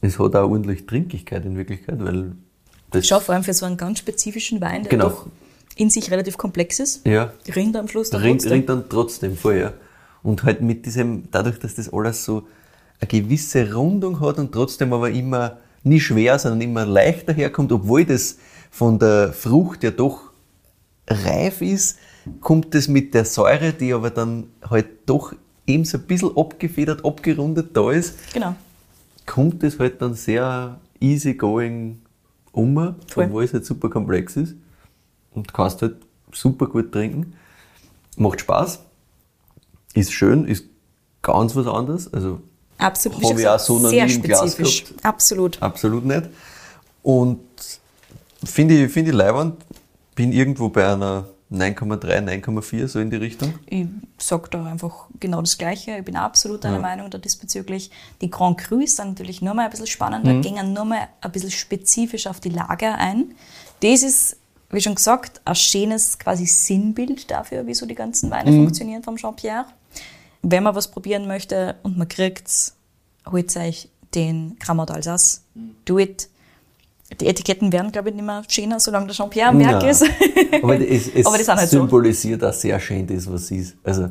[0.00, 2.32] Es hat auch ordentlich Trinkigkeit in Wirklichkeit, weil
[2.90, 5.08] das Schau, vor allem für so einen ganz spezifischen Wein, der Genau.
[5.08, 5.26] doch
[5.76, 7.04] in sich relativ komplex ist.
[7.06, 8.52] ja, Rinnt am Schluss dann rinnt, trotzdem.
[8.52, 9.72] rinnt dann trotzdem voll, ja.
[10.22, 12.46] Und halt mit diesem, dadurch, dass das alles so
[13.00, 18.04] eine gewisse Rundung hat und trotzdem aber immer nie schwer, sondern immer leicht daherkommt, obwohl
[18.04, 18.38] das
[18.70, 20.30] von der Frucht ja doch
[21.08, 21.98] reif ist,
[22.40, 25.34] kommt das mit der Säure, die aber dann halt doch
[25.66, 28.54] eben so ein bisschen abgefedert, abgerundet da ist, Genau.
[29.26, 32.00] kommt das halt dann sehr easy going
[32.52, 34.54] um, obwohl es halt super komplex ist.
[35.32, 35.96] Und kannst halt
[36.32, 37.34] super gut trinken.
[38.16, 38.78] Macht Spaß.
[39.94, 40.64] Ist schön, ist
[41.22, 42.12] ganz was anderes.
[42.12, 42.40] Also
[42.78, 43.24] Absolut.
[43.24, 44.94] Hab ich auch so noch nie im Glas gehabt.
[45.02, 45.62] Absolut.
[45.62, 46.24] absolut nicht.
[47.02, 47.40] Und
[48.44, 49.56] finde ich, finde ich leibend.
[50.14, 53.54] Bin irgendwo bei einer 9,3, 9,4, so in die Richtung?
[53.66, 53.86] Ich
[54.18, 55.96] sage da einfach genau das Gleiche.
[55.98, 57.90] Ich bin absolut einer Meinung da diesbezüglich.
[58.20, 60.42] Die Grand Crus sind natürlich nur mal ein bisschen spannender, Mhm.
[60.42, 63.34] gehen nur mal ein bisschen spezifisch auf die Lager ein.
[63.80, 64.36] Das ist,
[64.70, 68.64] wie schon gesagt, ein schönes quasi Sinnbild dafür, wie so die ganzen Weine Mhm.
[68.64, 69.66] funktionieren vom Jean-Pierre.
[70.42, 72.74] Wenn man was probieren möchte und man kriegt's,
[73.30, 75.40] holt euch den Cremant d'Alsace.
[75.84, 76.28] Do it.
[77.20, 80.04] Die Etiketten werden, glaube ich, nicht mehr schöner, solange der Jean-Pierre am Werk ist.
[80.62, 81.78] Aber es, es Aber sind halt so.
[81.78, 83.76] symbolisiert auch sehr schön das, was ist.
[83.82, 84.08] Also,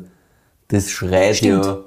[0.68, 1.64] das schreit Stimmt.
[1.64, 1.78] ja,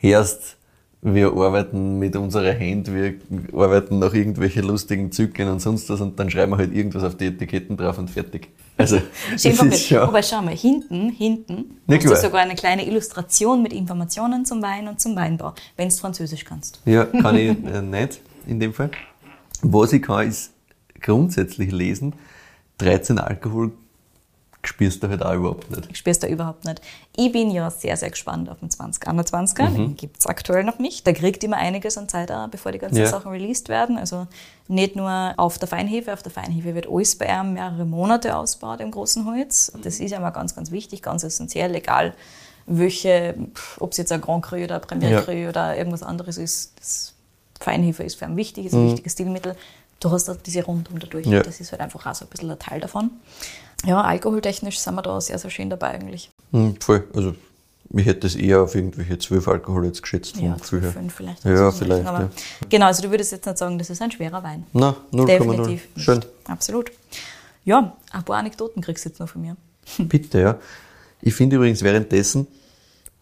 [0.00, 0.56] erst,
[1.02, 3.14] wir arbeiten mit unserer Hand, wir
[3.52, 7.16] arbeiten nach irgendwelchen lustigen Zyklen und sonst was und dann schreiben wir halt irgendwas auf
[7.16, 8.48] die Etiketten drauf und fertig.
[8.76, 8.96] Also,
[9.36, 13.62] Schön das ist schon, Wobei, schau mal, hinten, hinten hast du sogar eine kleine Illustration
[13.62, 16.80] mit Informationen zum Wein und zum Weinbau, wenn du Französisch kannst.
[16.84, 18.90] ja, kann ich äh, nicht in dem Fall.
[19.62, 20.52] Was ich kann, ist
[21.00, 22.14] grundsätzlich lesen,
[22.78, 23.72] 13 Alkohol
[24.62, 25.88] spürst du halt auch überhaupt nicht.
[25.90, 26.82] Ich spür's da überhaupt nicht.
[27.16, 29.70] Ich bin ja sehr, sehr gespannt auf den 2021er.
[29.70, 29.74] Mhm.
[29.76, 31.06] Den gibt's aktuell noch nicht.
[31.06, 33.06] Der kriegt immer einiges an Zeit, auch, bevor die ganzen Ja.
[33.06, 33.96] Sachen released werden.
[33.96, 34.26] Also
[34.68, 36.12] nicht nur auf der Feinhefe.
[36.12, 39.72] Auf der Feinhefe wird alles bei ihm mehrere Monate ausgebaut im großen Holz.
[39.82, 42.12] Das ist ja mal ganz, ganz wichtig, ganz essentiell, egal
[42.66, 43.34] welche,
[43.78, 45.20] ob es jetzt ein Grand Cru oder ein Premier Ja.
[45.22, 46.78] Cru oder irgendwas anderes ist.
[46.78, 47.14] Das
[47.58, 48.80] Feinhefe ist für ihn wichtig, ist Mhm.
[48.80, 49.56] ein wichtiges Stilmittel.
[50.00, 51.26] Du hast auch diese Rundum dadurch.
[51.26, 51.42] Ja.
[51.42, 53.10] Das ist halt einfach auch so ein bisschen ein Teil davon.
[53.84, 56.30] Ja, alkoholtechnisch sind wir da sehr, sehr schön dabei eigentlich.
[56.52, 57.04] Hm, voll.
[57.14, 57.34] Also,
[57.92, 60.92] ich hätte das eher auf irgendwelche 12 Alkohol jetzt geschätzt vom Ja, Gefühl her.
[60.92, 61.44] fünf vielleicht.
[61.44, 62.30] Ja, so in die vielleicht, Richtung, aber ja.
[62.68, 64.64] Genau, also du würdest jetzt nicht sagen, das ist ein schwerer Wein.
[64.72, 65.26] Na, 0,0.
[65.26, 65.88] Definitiv.
[65.96, 66.24] Schön.
[66.44, 66.92] Absolut.
[67.64, 69.56] Ja, ein paar Anekdoten kriegst du jetzt noch von mir.
[69.98, 70.58] Bitte, ja.
[71.20, 72.46] Ich finde übrigens währenddessen,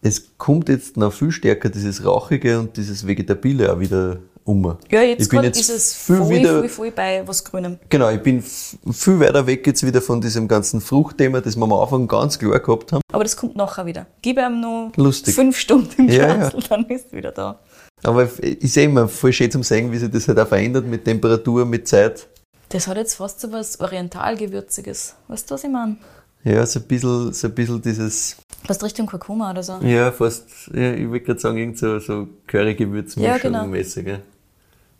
[0.01, 4.77] es kommt jetzt noch viel stärker dieses Rauchige und dieses Vegetabile auch wieder um.
[4.89, 7.77] Ja, jetzt, ich bin jetzt ist es viel voll, wieder, voll, voll bei was Grünem.
[7.89, 11.73] Genau, ich bin viel weiter weg jetzt wieder von diesem ganzen Fruchtthema, das wir am
[11.73, 13.01] Anfang ganz klar gehabt haben.
[13.11, 14.07] Aber das kommt nachher wieder.
[14.21, 15.35] Gib ihm noch Lustig.
[15.35, 17.59] fünf Stunden im Ja, Glas, dann ist es wieder da.
[18.03, 21.03] Aber ich sehe immer voll schön zum Sehen, wie sich das halt auch verändert mit
[21.05, 22.27] Temperatur, mit Zeit.
[22.69, 25.15] Das hat jetzt fast so was Orientalgewürziges.
[25.27, 25.97] Weißt du, was ich meine?
[26.43, 29.77] Ja, so ein bisschen, so ein bisschen dieses, Fast Richtung Kurkuma oder so.
[29.81, 33.65] ja, fast, ja, ich würde gerade sagen, irgend so, so Curry-Gewürzmischung Ja, genau.
[33.67, 34.19] mäßig, ja.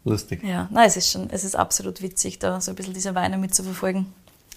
[0.06, 0.42] Lustig.
[0.44, 3.38] Ja, nein, es ist schon, es ist absolut witzig, da so ein bisschen diese Weine
[3.38, 4.08] mitzuverfolgen.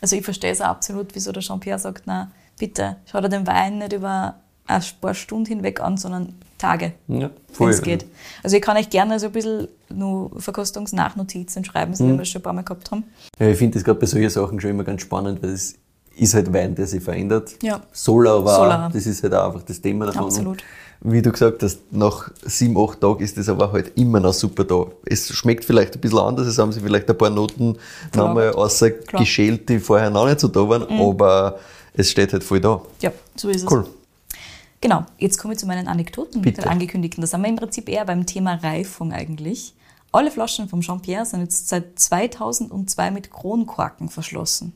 [0.00, 3.46] Also ich verstehe es auch absolut, wieso der Jean-Pierre sagt, na, bitte, schau dir den
[3.46, 8.06] Wein nicht über ein paar Stunden hinweg an, sondern Tage, Ja, wenn es geht.
[8.44, 12.18] Also ich kann euch gerne so ein bisschen nur Verkostungsnachnotizen schreiben, so wie Mhm.
[12.18, 13.04] wir es schon ein paar Mal gehabt haben.
[13.38, 15.74] Ja, ich finde das gerade bei solchen Sachen schon immer ganz spannend, weil es
[16.16, 17.52] ist halt Wein, der sich verändert.
[17.62, 17.82] Ja.
[17.92, 20.24] Soll er aber Soll auch, das ist halt auch einfach das Thema davon.
[20.24, 20.62] Absolut.
[21.00, 24.32] Und wie du gesagt hast, nach sieben, acht Tagen ist das aber halt immer noch
[24.32, 24.86] super da.
[25.04, 27.76] Es schmeckt vielleicht ein bisschen anders, es haben sich vielleicht ein paar Noten
[28.12, 28.28] Klar.
[28.28, 29.20] nochmal außer Klar.
[29.20, 29.24] Mhm.
[29.24, 31.58] geschält, die vorher noch nicht so da waren, aber
[31.94, 32.80] es steht halt voll da.
[33.00, 33.70] Ja, so ist es.
[33.70, 33.86] Cool.
[34.80, 36.62] Genau, jetzt komme ich zu meinen Anekdoten, Bitte.
[36.62, 37.20] den angekündigten.
[37.20, 39.74] Da sind wir im Prinzip eher beim Thema Reifung eigentlich.
[40.10, 44.72] Alle Flaschen vom Jean-Pierre sind jetzt seit 2002 mit Kronkorken verschlossen.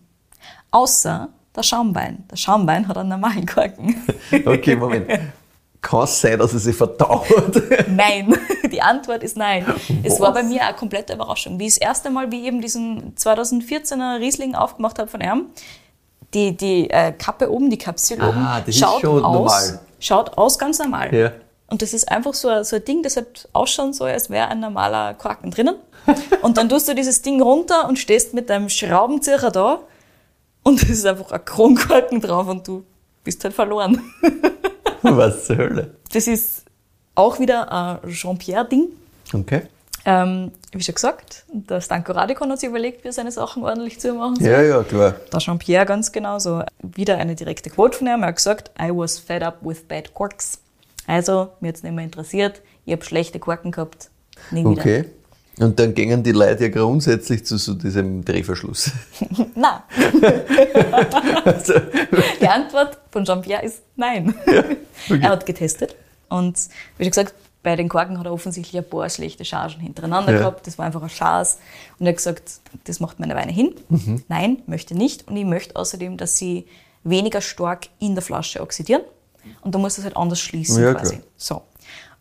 [0.70, 2.24] Außer der Schaumwein.
[2.30, 3.96] Der Schaumwein hat einen normalen Korken.
[4.46, 5.08] Okay, Moment.
[5.80, 7.26] Kann es sein, dass es sich verdaut?
[7.88, 8.34] nein.
[8.72, 9.64] Die Antwort ist nein.
[10.02, 10.20] Es Was?
[10.20, 11.58] war bei mir eine komplette Überraschung.
[11.60, 15.46] Wie ich das erste Mal, wie ich eben diesen 2014er Riesling aufgemacht habe von ihm,
[16.34, 19.80] die, die äh, Kappe oben, die Kapsel Ah, oben, das ist schaut schon aus, normal.
[20.00, 21.14] schaut aus ganz normal.
[21.14, 21.32] Ja.
[21.68, 24.48] Und das ist einfach so, ein- so ein Ding, das halt ausschauen soll, als wäre
[24.48, 25.76] ein normaler Korken drinnen.
[26.42, 29.80] Und dann tust du dieses Ding runter und stehst mit deinem Schraubenzieher da
[30.66, 32.84] und es ist einfach ein Kronkorken drauf und du
[33.22, 34.02] bist halt verloren.
[35.02, 35.94] Was zur Hölle?
[36.12, 36.64] Das ist
[37.14, 38.88] auch wieder ein Jean-Pierre-Ding.
[39.32, 39.62] Okay.
[40.04, 44.00] Ähm, wie schon gesagt, der Stanko Radikon hat sich überlegt, wie er seine Sachen ordentlich
[44.00, 44.48] zu machen soll.
[44.48, 45.14] Ja, ja, klar.
[45.32, 46.64] Der Jean-Pierre ganz genauso.
[46.82, 48.22] Wieder eine direkte Quote von ihm.
[48.22, 50.58] Er hat gesagt, I was fed up with bad corks.
[51.06, 52.60] Also, mir hat's nicht mehr interessiert.
[52.84, 54.10] Ich habe schlechte Korken gehabt.
[54.50, 55.04] Nie wieder.
[55.58, 58.90] Und dann gingen die Leute ja grundsätzlich zu so diesem Drehverschluss.
[59.54, 59.80] Nein.
[61.44, 61.74] Also,
[62.40, 64.34] Die Antwort von Jean-Pierre ist nein.
[64.46, 64.76] okay.
[65.22, 65.94] Er hat getestet.
[66.28, 66.58] Und
[66.98, 70.38] wie schon gesagt, bei den Korken hat er offensichtlich ein paar schlechte Chargen hintereinander Ja.
[70.38, 70.66] gehabt.
[70.66, 71.58] Das war einfach ein Chance.
[71.98, 72.42] Und er hat gesagt,
[72.84, 73.74] das macht meine Weine hin.
[73.88, 74.22] Mhm.
[74.28, 75.26] Nein, möchte nicht.
[75.28, 76.66] Und ich möchte außerdem, dass sie
[77.04, 79.02] weniger stark in der Flasche oxidieren.
[79.62, 81.16] Und da muss das halt anders schließen Ja, quasi.
[81.16, 81.26] klar.
[81.36, 81.62] So.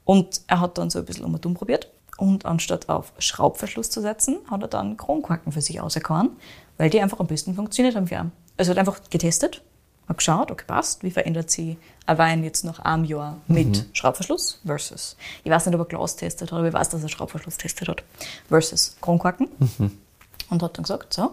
[0.04, 1.90] Und er hat dann so ein bisschen um und um probiert.
[2.18, 6.30] Und anstatt auf Schraubverschluss zu setzen, hat er dann Kronkorken für sich auserkoren,
[6.78, 8.32] weil die einfach am besten funktioniert haben für ihn.
[8.58, 9.62] Also hat einfach getestet,
[10.08, 13.86] hat geschaut, okay, passt, wie verändert sich ein Wein jetzt nach einem Jahr mit Mhm.
[13.94, 17.10] Schraubverschluss versus, ich weiß nicht, ob er Glas testet hat, aber ich weiß, dass er
[17.10, 18.04] Schraubverschluss testet hat,
[18.48, 19.50] versus Kronkorken.
[19.60, 19.92] Mhm.
[20.50, 21.32] Und hat dann gesagt, so,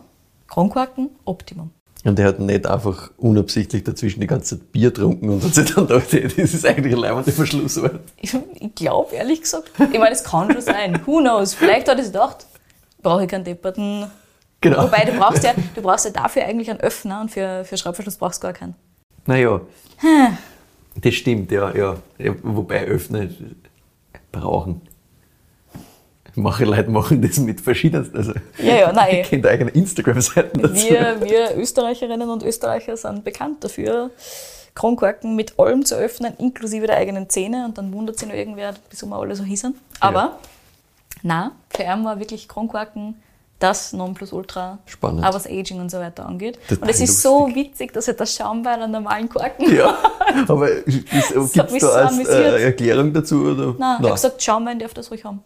[0.49, 1.70] Kronkorken, Optimum.
[2.05, 5.72] Und er hat nicht einfach unabsichtlich dazwischen die ganze Zeit Bier getrunken und hat sich
[5.72, 8.00] dann gedacht, hey, das ist eigentlich ein leibender Verschlusswort.
[8.20, 11.00] Ich, ich glaube, ehrlich gesagt, ich meine, es kann schon sein.
[11.07, 11.55] Who knows?
[11.55, 12.46] Vielleicht hat er sich gedacht,
[13.03, 14.11] brauche ich keinen depperten.
[14.61, 14.84] Genau.
[14.84, 18.16] Wobei, du brauchst ja, du brauchst ja dafür eigentlich einen Öffner und für, für Schraubverschluss
[18.16, 18.74] brauchst du gar keinen.
[19.26, 19.61] Naja,
[21.00, 21.96] das stimmt, ja, ja.
[22.18, 23.28] Ja, Wobei Öffner
[24.32, 24.80] brauchen.
[26.35, 28.16] Manche Leute machen das mit verschiedensten.
[28.16, 29.16] Also, Ja, ja, nein.
[29.22, 30.74] Ich kenne eigene Instagram-Seiten dazu.
[30.74, 34.11] Wir, wir Österreicherinnen und Österreicher sind bekannt dafür,
[34.74, 37.66] Kronkorken mit allem zu öffnen, inklusive der eigenen Zähne.
[37.66, 39.74] Und dann wundert sich noch irgendwer, wieso wir alle so hießen.
[40.01, 40.39] Aber,
[41.22, 43.16] na, für ihn war wirklich Kronkorken
[43.59, 45.24] das Nonplusultra, Spannend.
[45.24, 46.59] auch was Aging und so weiter angeht.
[46.68, 49.97] Total und es ist so witzig, dass er das Schaum bei einem normalen Korken Ja,
[50.49, 53.37] aber gibt es mich so da als äh, Erklärung dazu?
[53.43, 53.74] Oder?
[53.78, 55.45] Nein, ich habe gesagt, Schaumwein darf das ruhig haben.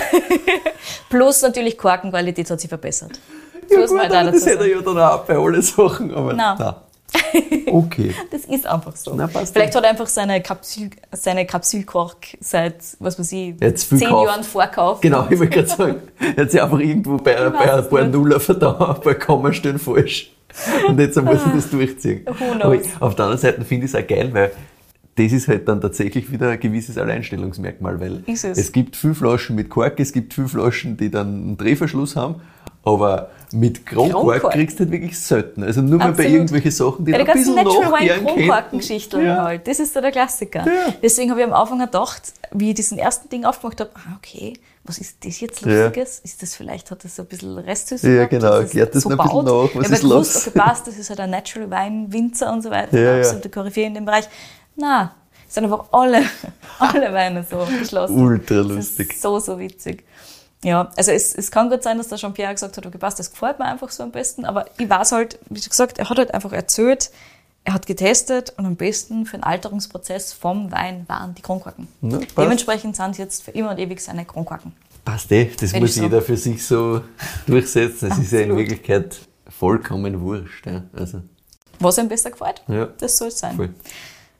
[1.08, 3.18] Plus natürlich Korkenqualität hat sich verbessert.
[3.62, 6.14] Das ja, muss gut, aber dazu das hätte er ja dann auch bei allen Sachen.
[6.14, 6.56] Aber Nein.
[6.58, 6.74] nein.
[7.66, 8.14] Okay.
[8.30, 9.14] Das ist einfach so.
[9.14, 14.26] Na, Vielleicht hat er einfach seine, Kapsül, seine Kapsülkork seit, was weiß ich, zehn gekauft.
[14.28, 15.02] Jahren vorkauft.
[15.02, 16.02] Genau, ich wollte gerade sagen,
[16.36, 18.04] er hat sich einfach irgendwo bei, Ich bei ein paar.
[18.04, 20.32] Nuller verdammt, bei Komma stehen falsch.
[20.88, 22.26] Und jetzt muss er das durchziehen.
[22.26, 22.86] Who knows?
[22.96, 24.52] Aber auf der anderen Seite finde ich es auch geil, weil
[25.16, 28.70] das ist halt dann tatsächlich wieder ein gewisses Alleinstellungsmerkmal, weil Ist es.
[28.72, 32.36] gibt viele Flaschen mit Kork, es gibt viele Flaschen, die dann einen Drehverschluss haben,
[32.84, 34.52] aber mit Kronkork Kronkork.
[34.54, 35.62] kriegst du halt wirklich selten.
[35.62, 38.22] Also nur mal bei irgendwelchen Sachen, die Ja, ein bisschen Natural Wine.
[38.24, 39.44] Kronkorkengeschichten Ja.
[39.44, 39.66] halt.
[39.66, 40.60] Das ist so der Klassiker.
[40.66, 40.92] Ja.
[41.02, 44.54] Deswegen habe ich am Anfang gedacht, wie ich diesen ersten Ding aufgemacht habe, ah, okay,
[44.84, 45.84] was ist das jetzt Ja.
[45.86, 46.20] Lustiges?
[46.20, 49.10] Ist das vielleicht, hat das so ein bisschen Restsüße Ja, genau, es erklärt das so
[49.10, 50.48] ein bisschen nach, was ich ist habe gewusst, los?
[50.48, 53.18] okay, passt, das ist halt ein Natural Wine Winzer und so weiter, Ja, ja.
[53.20, 54.28] absolute Koryphäe in dem Bereich.
[54.76, 55.14] Na,
[55.48, 56.22] es sind einfach alle,
[56.78, 58.18] alle Weine so geschlossen.
[58.20, 59.14] Ultra lustig.
[59.18, 60.04] so, so witzig.
[60.64, 63.30] Ja, also es, es kann gut sein, dass der Jean-Pierre gesagt hat, okay, passt, das
[63.30, 66.18] gefällt mir einfach so am besten, aber ich weiß halt, wie schon gesagt, er hat
[66.18, 67.10] halt einfach erzählt,
[67.64, 71.88] er hat getestet und am besten für den Alterungsprozess vom Wein waren die Kronkorken.
[72.00, 72.20] Ja.
[72.36, 74.72] Dementsprechend sind es jetzt für immer und ewig seine Kronkorken.
[75.04, 77.02] Passt eh, das Wenn muss so- jeder für sich so
[77.46, 78.10] durchsetzen.
[78.10, 78.56] Es ist ja in.
[78.56, 79.18] Wirklichkeit
[79.48, 80.66] vollkommen wurscht.
[80.66, 80.82] Ja.
[80.96, 81.20] Also,
[81.80, 82.86] Was ihm besser gefällt, Ja.
[82.98, 83.56] das soll es sein.
[83.56, 83.74] voll.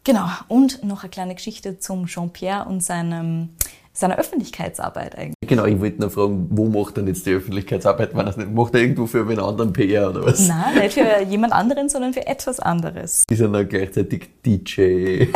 [0.06, 3.48] Genau, und noch eine kleine Geschichte zum Jean-Pierre und seinem,
[3.92, 5.34] seiner Öffentlichkeitsarbeit eigentlich.
[5.44, 8.14] Genau, ich wollte noch fragen, wo macht denn jetzt die Öffentlichkeitsarbeit?
[8.14, 10.46] Wenn er's nicht, macht er irgendwo für einen anderen PR oder was?
[10.46, 13.24] Nein, nicht für jemand anderen, sondern für etwas anderes.
[13.28, 15.26] Ist er dann gleichzeitig DJ?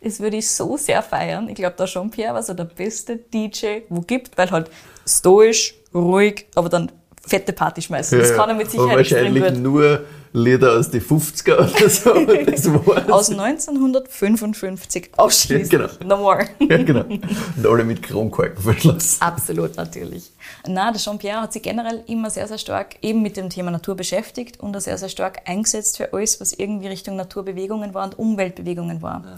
[0.00, 1.48] Das würde ich so sehr feiern.
[1.48, 4.68] Ich glaube, der Jean-Pierre war so der beste DJ, wo gibt, weil halt
[5.06, 6.90] stoisch, ruhig, aber dann
[7.26, 8.18] fette Party schmeißen.
[8.18, 9.62] Das kann er mit Sicherheit extrem wahrscheinlich gut.
[9.62, 10.04] nur
[10.34, 12.14] Lieder aus den 50er oder so.
[12.46, 13.10] Das war's.
[13.10, 15.68] Aus 1955 ausschließlich.
[15.68, 15.88] Genau.
[16.04, 16.46] No more.
[16.58, 17.04] ja, genau.
[17.04, 19.20] Und alle mit Kronkorken verschlossen.
[19.20, 20.30] Absolut, natürlich.
[20.66, 23.94] Na, der Jean-Pierre hat sich generell immer sehr, sehr stark eben mit dem Thema Natur
[23.94, 28.18] beschäftigt und auch sehr, sehr stark eingesetzt für alles, was irgendwie Richtung Naturbewegungen war und
[28.18, 29.36] Umweltbewegungen war.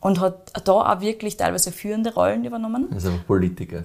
[0.00, 2.88] Und hat da auch wirklich teilweise führende Rollen übernommen.
[2.94, 3.82] Also Politiker.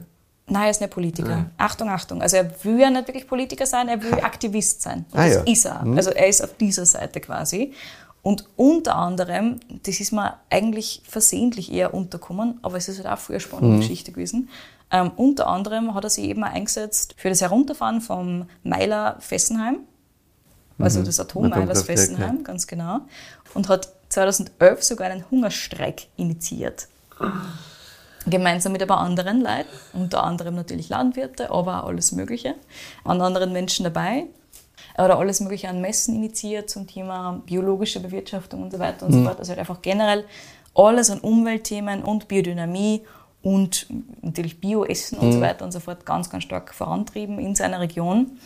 [0.51, 1.29] Nein, er ist nicht Politiker.
[1.29, 1.45] Ja.
[1.57, 2.21] Achtung, Achtung.
[2.21, 5.05] Also er will ja nicht wirklich Politiker sein, er will Aktivist sein.
[5.11, 5.41] Und Ah, das ja.
[5.43, 5.81] ist er.
[5.95, 7.73] Also er ist auf dieser Seite quasi.
[8.21, 13.17] Und unter anderem, das ist mir eigentlich versehentlich eher unterkommen, aber es ist halt auch
[13.17, 13.79] früher spannende Mhm.
[13.79, 14.49] Geschichte gewesen.
[14.91, 19.77] Ähm, unter anderem hat er sich eben auch eingesetzt für das Herunterfahren vom Meiler Fessenheim,
[20.77, 22.99] also das Atommeilers Atomkraftwerk, Fessenheim, ganz genau,
[23.53, 26.89] und hat 2011 sogar einen Hungerstreik initiiert
[28.25, 32.55] gemeinsam mit ein paar anderen Leuten, unter anderem natürlich Landwirte, aber auch alles Mögliche,
[33.03, 34.25] an anderen Menschen dabei.
[34.95, 39.05] Er hat auch alles Mögliche an Messen initiiert zum Thema biologische Bewirtschaftung und so weiter
[39.05, 39.39] und so fort.
[39.39, 40.25] Also hat einfach generell
[40.75, 43.01] alles an Umweltthemen und Biodynamie
[43.41, 43.87] und
[44.21, 48.37] natürlich Bioessen und so weiter und so fort ganz, ganz stark vorantrieben in seiner Region.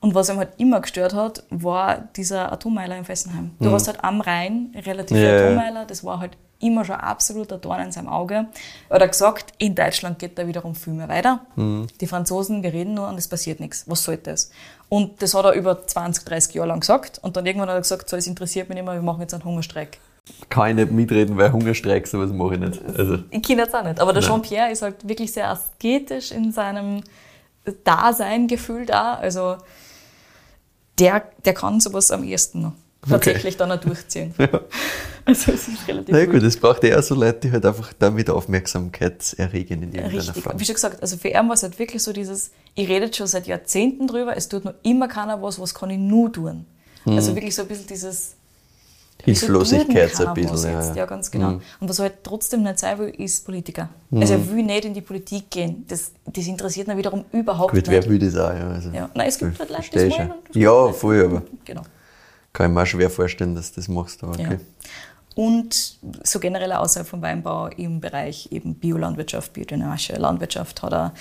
[0.00, 3.52] Und was ihm halt immer gestört hat, war dieser Atommeiler in Fessenheim.
[3.58, 5.36] Du hast halt am Rhein relativ ja.
[5.36, 8.46] Atommeiler, das war halt immer schon absoluter Dorn in seinem Auge.
[8.88, 11.40] Er hat gesagt, in Deutschland geht da wiederum viel mehr weiter.
[11.56, 13.84] Die Franzosen, wir reden nur und es passiert nichts.
[13.88, 14.50] Was soll das?
[14.88, 17.18] Und das hat er über 20, 30 Jahre lang gesagt.
[17.22, 19.34] Und dann irgendwann hat er gesagt, so, es interessiert mich nicht mehr, wir machen jetzt
[19.34, 19.98] einen Hungerstreik.
[20.48, 22.82] Kann ich nicht mitreden, weil Hungerstreik, sowas mache ich nicht.
[22.98, 24.00] Also, Ich kenne jetzt auch nicht.
[24.00, 24.22] Aber der.
[24.22, 27.02] Jean-Pierre ist halt wirklich sehr asketisch in seinem
[27.84, 29.18] Dasein gefühlt auch.
[29.18, 29.56] Also
[30.98, 32.72] der, der kann sowas am ehesten noch
[33.08, 34.34] tatsächlich dann auch durchziehen.
[35.28, 36.30] Also es ist relativ na wild.
[36.30, 40.40] gut, es braucht eher so Leute, die halt einfach damit Aufmerksamkeit erregen in irgendeiner Richtig.
[40.44, 40.60] Form.
[40.60, 43.26] Wie schon gesagt, also für ihn war es halt wirklich so dieses, ich rede schon
[43.26, 46.64] seit Jahrzehnten drüber, es tut nur immer keiner was, was kann ich nur tun.
[47.04, 48.36] Also wirklich so ein bisschen dieses
[49.18, 49.24] Mhm.
[49.32, 50.72] Hilflosigkeit so ein bisschen.
[50.72, 50.94] Ja, ja.
[50.94, 51.52] ja, ganz genau.
[51.52, 51.60] Mhm.
[51.80, 53.88] Und was er halt trotzdem nicht sein will, ist Politiker.
[54.14, 55.84] Also er will nicht in die Politik gehen.
[55.88, 58.08] Das, das interessiert ihn wiederum überhaupt Gut, wer nicht.
[58.10, 58.52] will das auch?
[58.52, 59.10] Ja, also, Ja.
[59.14, 61.82] Nein, es gibt halt Leute, ich wollen das Ja, voll, aber Genau.
[62.56, 64.52] Kann ich mir auch schwer vorstellen, dass du das machst, aber okay.
[64.52, 64.58] Ja.
[65.34, 71.12] Und so generell außerhalb vom Weinbau im Bereich eben Biolandwirtschaft, biodynamische Landwirtschaft hat er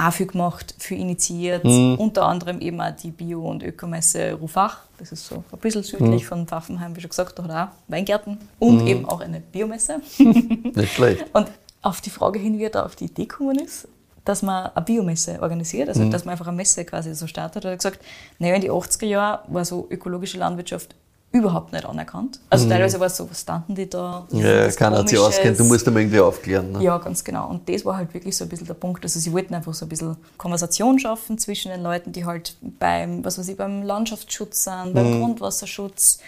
[0.00, 1.64] auch viel gemacht, viel initiiert.
[1.64, 1.96] Mhm.
[1.98, 4.78] Unter anderem eben auch die Bio- und Ökomesse Rufach.
[4.98, 6.26] Das ist so ein bisschen südlich Mhm.
[6.28, 10.00] von Pfaffenheim, wie schon gesagt, da hat er auch Weingärten und eben auch eine Biomesse.
[10.18, 11.24] Nicht schlecht.
[11.32, 11.48] Und
[11.82, 13.88] auf die Frage hin, wie er da auf die Idee gekommen ist,
[14.24, 17.70] dass man eine Biomesse organisiert, also dass man einfach eine Messe quasi so startet, hat
[17.70, 18.00] er gesagt,
[18.38, 20.94] naja, in die 80er Jahren war so ökologische Landwirtschaft
[21.32, 22.38] überhaupt nicht anerkannt.
[22.50, 24.26] Also teilweise war es so, was standen die da?
[24.30, 26.72] Ja, keiner hat sich auskennt, du musst einmal irgendwie aufklären.
[26.72, 26.82] Ne?
[26.82, 27.48] Ja, ganz genau.
[27.48, 29.02] Und das war halt wirklich so ein bisschen der Punkt.
[29.02, 33.24] Also sie wollten einfach so ein bisschen Konversation schaffen zwischen den Leuten, die halt beim,
[33.24, 36.18] was weiß ich, beim Landschaftsschutz sind, beim Grundwasserschutz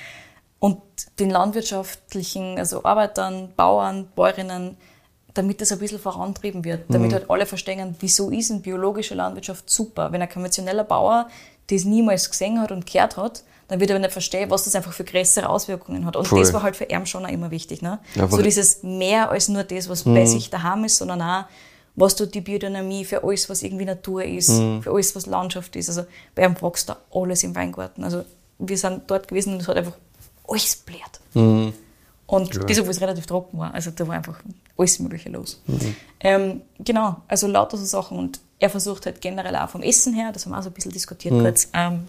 [0.58, 0.80] und
[1.18, 4.78] den landwirtschaftlichen, also Arbeitern, Bauern, Bäuerinnen,
[5.34, 9.68] damit das ein bisschen vorantrieben wird, damit halt alle verstehen, wieso ist eine biologische Landwirtschaft
[9.68, 10.12] super.
[10.12, 11.28] Wenn ein konventioneller Bauer
[11.68, 14.92] das niemals gesehen hat und gehört hat, dann wird er nicht verstehen, was das einfach
[14.92, 16.14] für größere Auswirkungen hat.
[16.16, 16.40] Und Voll.
[16.40, 17.80] das war halt für ihn schon auch immer wichtig.
[17.82, 17.98] Ne?
[18.14, 20.14] Ja, so dieses mehr als nur das, was Mhm.
[20.14, 21.44] bei sich daheim ist, sondern auch,
[21.96, 24.82] was tut die Biodynamie für alles, was irgendwie Natur ist, Mhm.
[24.82, 25.88] für alles, was Landschaft ist.
[25.88, 26.04] Also
[26.34, 28.04] bei ihm wächst da alles im Weingarten.
[28.04, 28.24] Also
[28.58, 29.96] wir sind dort gewesen und es hat einfach
[30.46, 31.20] alles blärt.
[31.32, 31.72] Mhm.
[32.26, 33.72] Und das, obwohl es relativ trocken war.
[33.74, 34.38] Also da war einfach
[34.76, 35.60] alles Mögliche los.
[35.66, 35.96] Mhm.
[36.20, 38.18] Ähm, genau, also lauter so Sachen.
[38.18, 40.72] Und er versucht halt generell auch vom Essen her, das haben wir auch so ein
[40.74, 41.40] bisschen diskutiert Mhm.
[41.42, 42.04] kurz, ähm,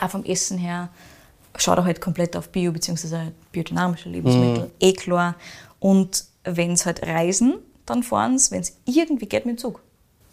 [0.00, 0.88] auch vom Essen her
[1.56, 3.30] schaut er halt komplett auf Bio- bzw.
[3.52, 4.70] biodynamische Lebensmittel, Mhm.
[4.80, 5.34] eh klar.
[5.80, 7.54] Und wenn es halt reisen,
[7.86, 9.80] dann fahren sie, wenn es irgendwie geht, mit dem Zug.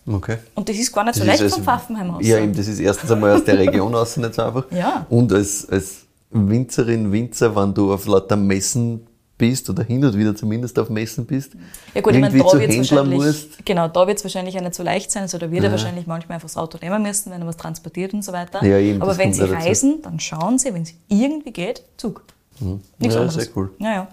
[0.10, 0.38] Okay.
[0.56, 2.26] Und das ist gar nicht so Das leicht ist vom Pfaffenheim aus.
[2.26, 4.66] Ja, eben, das ist erstens einmal aus der Region aus nicht so einfach.
[4.72, 5.06] Ja.
[5.10, 9.06] Und als, als Winzerin, Winzer, wenn du auf lauter Messen
[9.38, 11.54] bist oder hin und wieder zumindest auf Messen bist,
[11.94, 13.66] Ja gut, ich meine, da wird es wahrscheinlich, musst.
[13.66, 15.24] genau, da wird es wahrscheinlich auch nicht so leicht sein.
[15.24, 18.14] Also da wird er wahrscheinlich manchmal einfach das Auto nehmen müssen, wenn er was transportiert
[18.14, 18.64] und so weiter.
[18.66, 22.24] Ja, eben, Aber wenn sie reisen, dann schauen sie, wenn es irgendwie geht, Zug.
[22.60, 23.36] Nichts Ja, anderes.
[23.36, 23.72] sehr cool.
[23.78, 24.08] Ja, ja.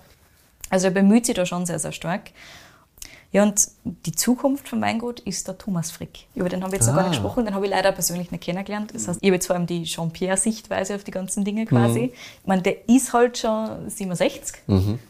[0.68, 2.30] Also er bemüht sich da schon sehr, sehr stark.
[3.34, 6.26] Ja, und die Zukunft von Weingut ist der Thomas Frick.
[6.36, 7.20] Über den haben wir jetzt noch gar nicht Ah.
[7.20, 8.94] gesprochen, den habe ich leider persönlich nicht kennengelernt.
[8.94, 11.98] Das heißt, ich habe jetzt vor allem die Jean-Pierre-Sichtweise auf die ganzen Dinge quasi.
[12.00, 12.04] Mhm.
[12.12, 14.54] Ich meine, der ist halt schon 67.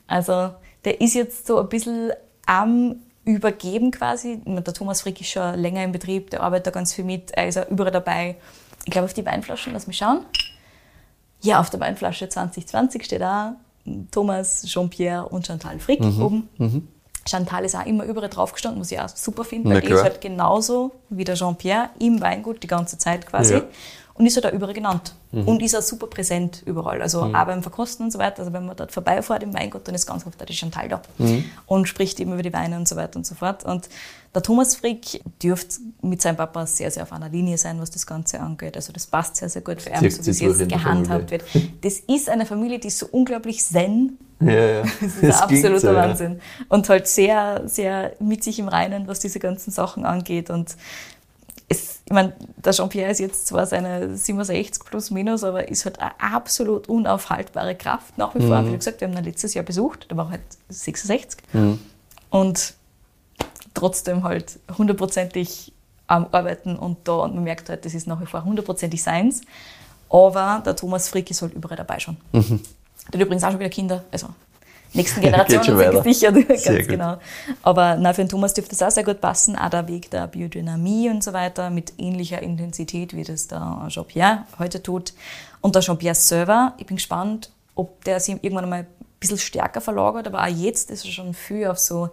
[0.07, 0.51] Also
[0.87, 2.12] der ist jetzt so ein bisschen
[2.47, 2.97] am
[3.27, 4.41] Übergeben quasi.
[4.47, 7.49] Der Thomas Frick ist schon länger im Betrieb, der arbeitet da ganz viel mit, er
[7.49, 8.37] ist auch überall dabei.
[8.87, 10.20] Ich glaube, auf die Weinflaschen, lass mich schauen.
[11.43, 13.57] Ja, auf der Weinflasche 2020 steht da
[14.11, 16.22] Thomas, Jean-Pierre und Chantal Frick Mhm.
[16.22, 16.89] oben.
[17.27, 19.87] Chantal ist auch immer überall drauf gestanden, was ich auch super finde, Na weil die
[19.89, 19.99] klar.
[20.01, 23.55] ist halt genauso wie der Jean-Pierre im Weingut die ganze Zeit quasi.
[23.55, 23.62] Ja.
[24.16, 25.12] Und ist halt auch überall genannt.
[25.33, 25.49] Mhm.
[25.49, 27.03] Und ist auch super präsent überall.
[27.03, 28.41] Also auch beim Verkosten und so weiter.
[28.41, 31.03] Also wenn man dort vorbeifährt im Weingut, dann ist ganz oft auch die Chantal da.
[31.18, 31.45] Mhm.
[31.66, 33.64] Und spricht eben über die Weine und so weiter und so fort.
[33.64, 33.89] Und
[34.33, 38.07] der Thomas Frick dürfte mit seinem Papa sehr, sehr auf einer Linie sein, was das
[38.07, 38.77] Ganze angeht.
[38.77, 41.43] Also das passt sehr, sehr gut für ihn, so wie es jetzt gehandhabt wird.
[41.81, 44.82] Das ist eine Familie, die so unglaublich zen Ja, ja.
[45.01, 45.95] das ist Das ein absoluter so, ja.
[45.95, 46.41] Wahnsinn.
[46.68, 50.51] Und halt sehr, sehr mit sich im Reinen, was diese ganzen Sachen angeht.
[50.51, 50.76] Und
[51.68, 55.99] es, ich meine, der Jean-Pierre ist jetzt zwar seine 67 plus minus, aber ist halt
[55.99, 58.61] eine absolut unaufhaltbare Kraft nach wie vor.
[58.61, 58.72] Mhm.
[58.72, 61.41] Wie gesagt, wir haben ihn letztes Jahr besucht, der war halt 66.
[61.53, 61.78] Mhm.
[62.30, 62.74] Und
[63.72, 65.72] trotzdem halt hundertprozentig
[66.07, 67.14] am Arbeiten und da.
[67.16, 69.43] Und man merkt halt, das ist nach wie vor hundertprozentig seins.
[70.11, 72.16] Aber der Thomas Frick ist halt überall dabei schon.
[72.32, 72.61] Mhm.
[73.12, 74.05] Der hat übrigens auch schon wieder Kinder.
[74.11, 74.28] Also
[74.92, 76.88] nächsten Generationen sind gesichert, ganz Sehr gut.
[76.88, 77.16] genau.
[77.62, 79.57] Aber na, für den Thomas dürfte das auch sehr gut passen.
[79.57, 84.44] Auch der Weg der Biodynamie und so weiter mit ähnlicher Intensität, wie das der Jean-Pierre
[84.59, 85.12] heute tut.
[85.61, 88.86] Und der Jean-Pierre selber, ich bin gespannt, ob der sich irgendwann mal ein
[89.20, 92.11] bisschen stärker verlagert, aber auch jetzt ist er schon viel auf so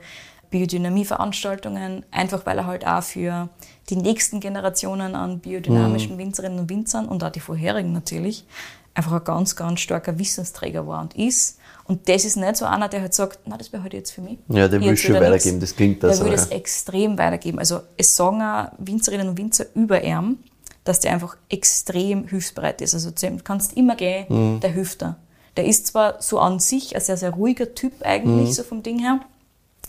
[0.49, 3.49] Biodynamie-Veranstaltungen, einfach weil er halt auch für
[3.89, 8.45] die nächsten Generationen an biodynamischen Winzerinnen und Winzern und auch die vorherigen natürlich
[8.93, 11.57] einfach ein ganz, ganz starker Wissensträger war und ist.
[11.85, 14.21] Und das ist nicht so einer, der halt sagt, na, das wäre halt jetzt für
[14.21, 14.37] mich.
[14.49, 16.55] Ja, der Ich will schon weitergeben, das klingt das Der will das ja.
[16.55, 17.59] extrem weitergeben.
[17.59, 20.39] Also es sagen auch Winzerinnen und Winzer über ihn,
[20.83, 22.93] dass der einfach extrem hilfsbereit ist.
[22.93, 24.59] Also zu ihm kannst immer gehen, Mhm.
[24.61, 25.15] der hilft dir.
[25.57, 28.53] Der ist zwar so an sich ein sehr, sehr ruhiger Typ eigentlich, Mhm.
[28.53, 29.19] so vom Ding her.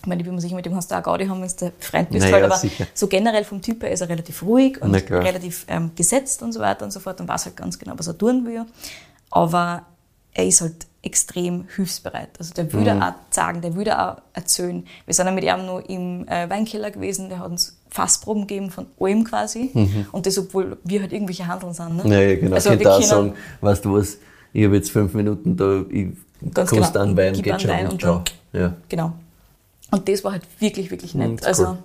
[0.03, 1.72] Ich meine, wie man sich mit dem hast du auch Gaudi haben, wenn du der
[1.78, 2.86] Freund bist, Naja, halt, aber sicher.
[2.92, 6.59] so generell vom Typ her ist er relativ ruhig und relativ ähm, gesetzt und so
[6.61, 8.64] weiter und so fort und weiß halt ganz genau, was er tun will.
[9.30, 9.82] Aber
[10.34, 12.30] er ist halt extrem hilfsbereit.
[12.38, 12.72] Also der Mhm.
[12.72, 14.84] würde auch sagen, der würde auch erzählen.
[15.05, 18.70] Wir sind ja mit ihm noch im äh, Weinkeller gewesen, der hat uns Fassproben gegeben
[18.70, 19.70] von allem quasi.
[20.12, 21.96] Und das, obwohl wir halt irgendwelche Handeln sind.
[21.96, 22.05] Ne?
[22.05, 22.12] Mhm.
[22.12, 22.55] Ja, ja, genau.
[22.55, 24.16] Also ich könnte auch sagen, weißt du was,
[24.53, 26.09] ich habe jetzt fünf Minuten da, ich
[26.55, 26.88] Ganz genau.
[26.98, 27.70] an Wein, geht schon.
[27.88, 28.22] Und ciao.
[28.53, 28.74] Ja.
[28.88, 29.12] Genau.
[29.93, 31.40] Und das war halt wirklich, wirklich Mhm, nett.
[31.40, 31.78] das also cool.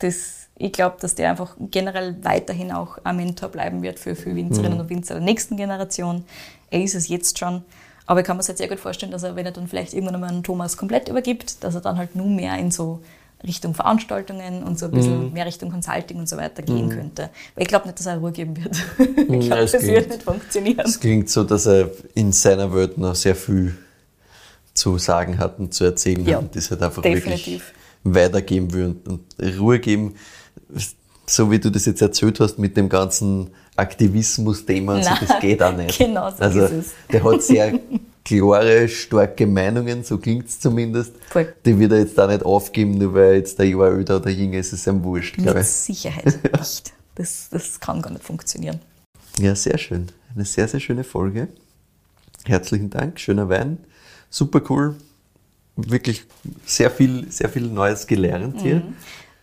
[0.00, 4.36] das ich glaube, dass der einfach generell weiterhin auch ein Mentor bleiben wird für viele
[4.36, 4.80] Winzerinnen Mhm.
[4.80, 6.24] und Winzer der nächsten Generation.
[6.70, 7.62] Er ist es jetzt schon.
[8.06, 10.16] Aber ich kann mir halt sehr gut vorstellen, dass er, wenn er dann vielleicht irgendwann
[10.16, 13.00] einmal an Thomas komplett übergibt, dass er dann halt nur mehr in so
[13.44, 15.32] Richtung Veranstaltungen und so ein bisschen Mhm.
[15.32, 17.30] mehr Richtung Consulting und so weiter gehen könnte.
[17.54, 18.76] Weil ich glaube nicht, dass er Ruhe geben wird.
[18.98, 20.80] ich Ja, glaube, es das klingt- wird nicht funktionieren.
[20.86, 23.76] Es klingt so, dass er in seiner Welt noch sehr viel
[24.74, 27.46] zu sagen hat und zu erzählen Ja, hat und das halt einfach definitiv.
[27.46, 27.62] wirklich
[28.04, 29.20] weitergeben will und,
[29.58, 30.14] Ruhe geben.
[31.26, 35.40] So wie du das jetzt erzählt hast mit dem ganzen Aktivismus-Thema, und so, Nein, das
[35.40, 35.98] geht auch nicht.
[35.98, 36.92] genau so also, ist es.
[37.10, 37.78] Der hat sehr
[38.24, 41.14] klare, starke Meinungen, so klingt es zumindest.
[41.30, 41.52] Voll.
[41.64, 44.58] Die wird er jetzt auch nicht aufgeben, nur weil jetzt der Jahr älter oder jünger
[44.58, 45.68] ist, ist ihm wurscht, glaube Mit ich.
[45.68, 46.24] Sicherheit
[46.58, 46.92] nicht.
[47.14, 48.80] Das, das kann gar nicht funktionieren.
[49.38, 50.08] Ja, sehr schön.
[50.34, 51.48] Eine sehr, sehr schöne Folge.
[52.44, 53.78] Herzlichen Dank, schöner Wein.
[54.32, 54.96] Super cool.
[55.76, 56.24] Wirklich
[56.64, 58.76] sehr viel, sehr viel Neues gelernt hier.
[58.76, 58.94] Mhm.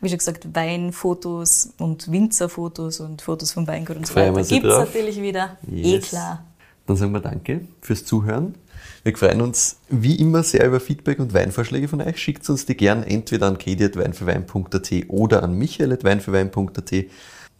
[0.02, 4.78] Wie schon gesagt, Weinfotos und Winzerfotos und Fotos vom Weingut und so weiter gibt es
[4.78, 5.58] natürlich wieder.
[5.70, 6.10] Eh Yes.
[6.10, 6.44] klar.
[6.88, 8.56] Dann sagen wir Danke fürs Zuhören.
[9.04, 12.18] Wir freuen uns wie immer sehr über Feedback und Weinvorschläge von euch.
[12.18, 16.92] Schickt uns die gern entweder an kedi.weinfürwein.at oder an michael.weinfürwein.at.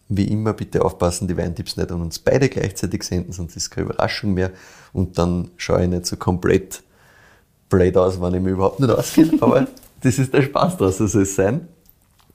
[0.08, 3.86] Wie immer bitte aufpassen, die Weintipps nicht an uns beide gleichzeitig senden, sonst ist keine
[3.86, 4.50] Überraschung mehr.
[4.92, 6.82] Und dann schaue ich nicht so komplett
[7.70, 9.38] blöd aus, wenn ich mich überhaupt nicht auskenne.
[9.40, 9.66] Aber
[10.02, 11.68] das ist der Spaß draus, so soll es sein.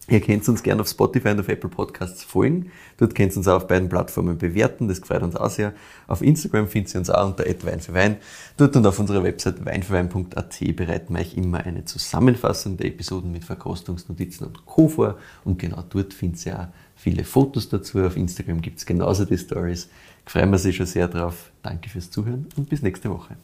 [0.07, 2.71] Ihr könnt uns gerne auf Spotify und auf Apple Podcasts folgen.
[2.97, 4.87] Dort könnt ihr uns auch auf beiden Plattformen bewerten.
[4.87, 5.73] Das freut uns auch sehr.
[6.05, 8.17] Auf Instagram findet ihr uns auch unter Wein für Wein.
[8.55, 13.45] Dort und auf unserer Website weinfürwein.at bereiten wir euch immer eine Zusammenfassung der Episoden mit
[13.45, 14.89] Verkostungsnotizen und Co.
[14.89, 15.17] vor.
[15.43, 18.01] Und genau dort findet ihr auch viele Fotos dazu.
[18.01, 19.89] Auf Instagram gibt es genauso die Stories.
[20.27, 21.49] Freuen wir uns schon sehr drauf.
[21.63, 23.37] Danke fürs Zuhören und bis nächste Woche.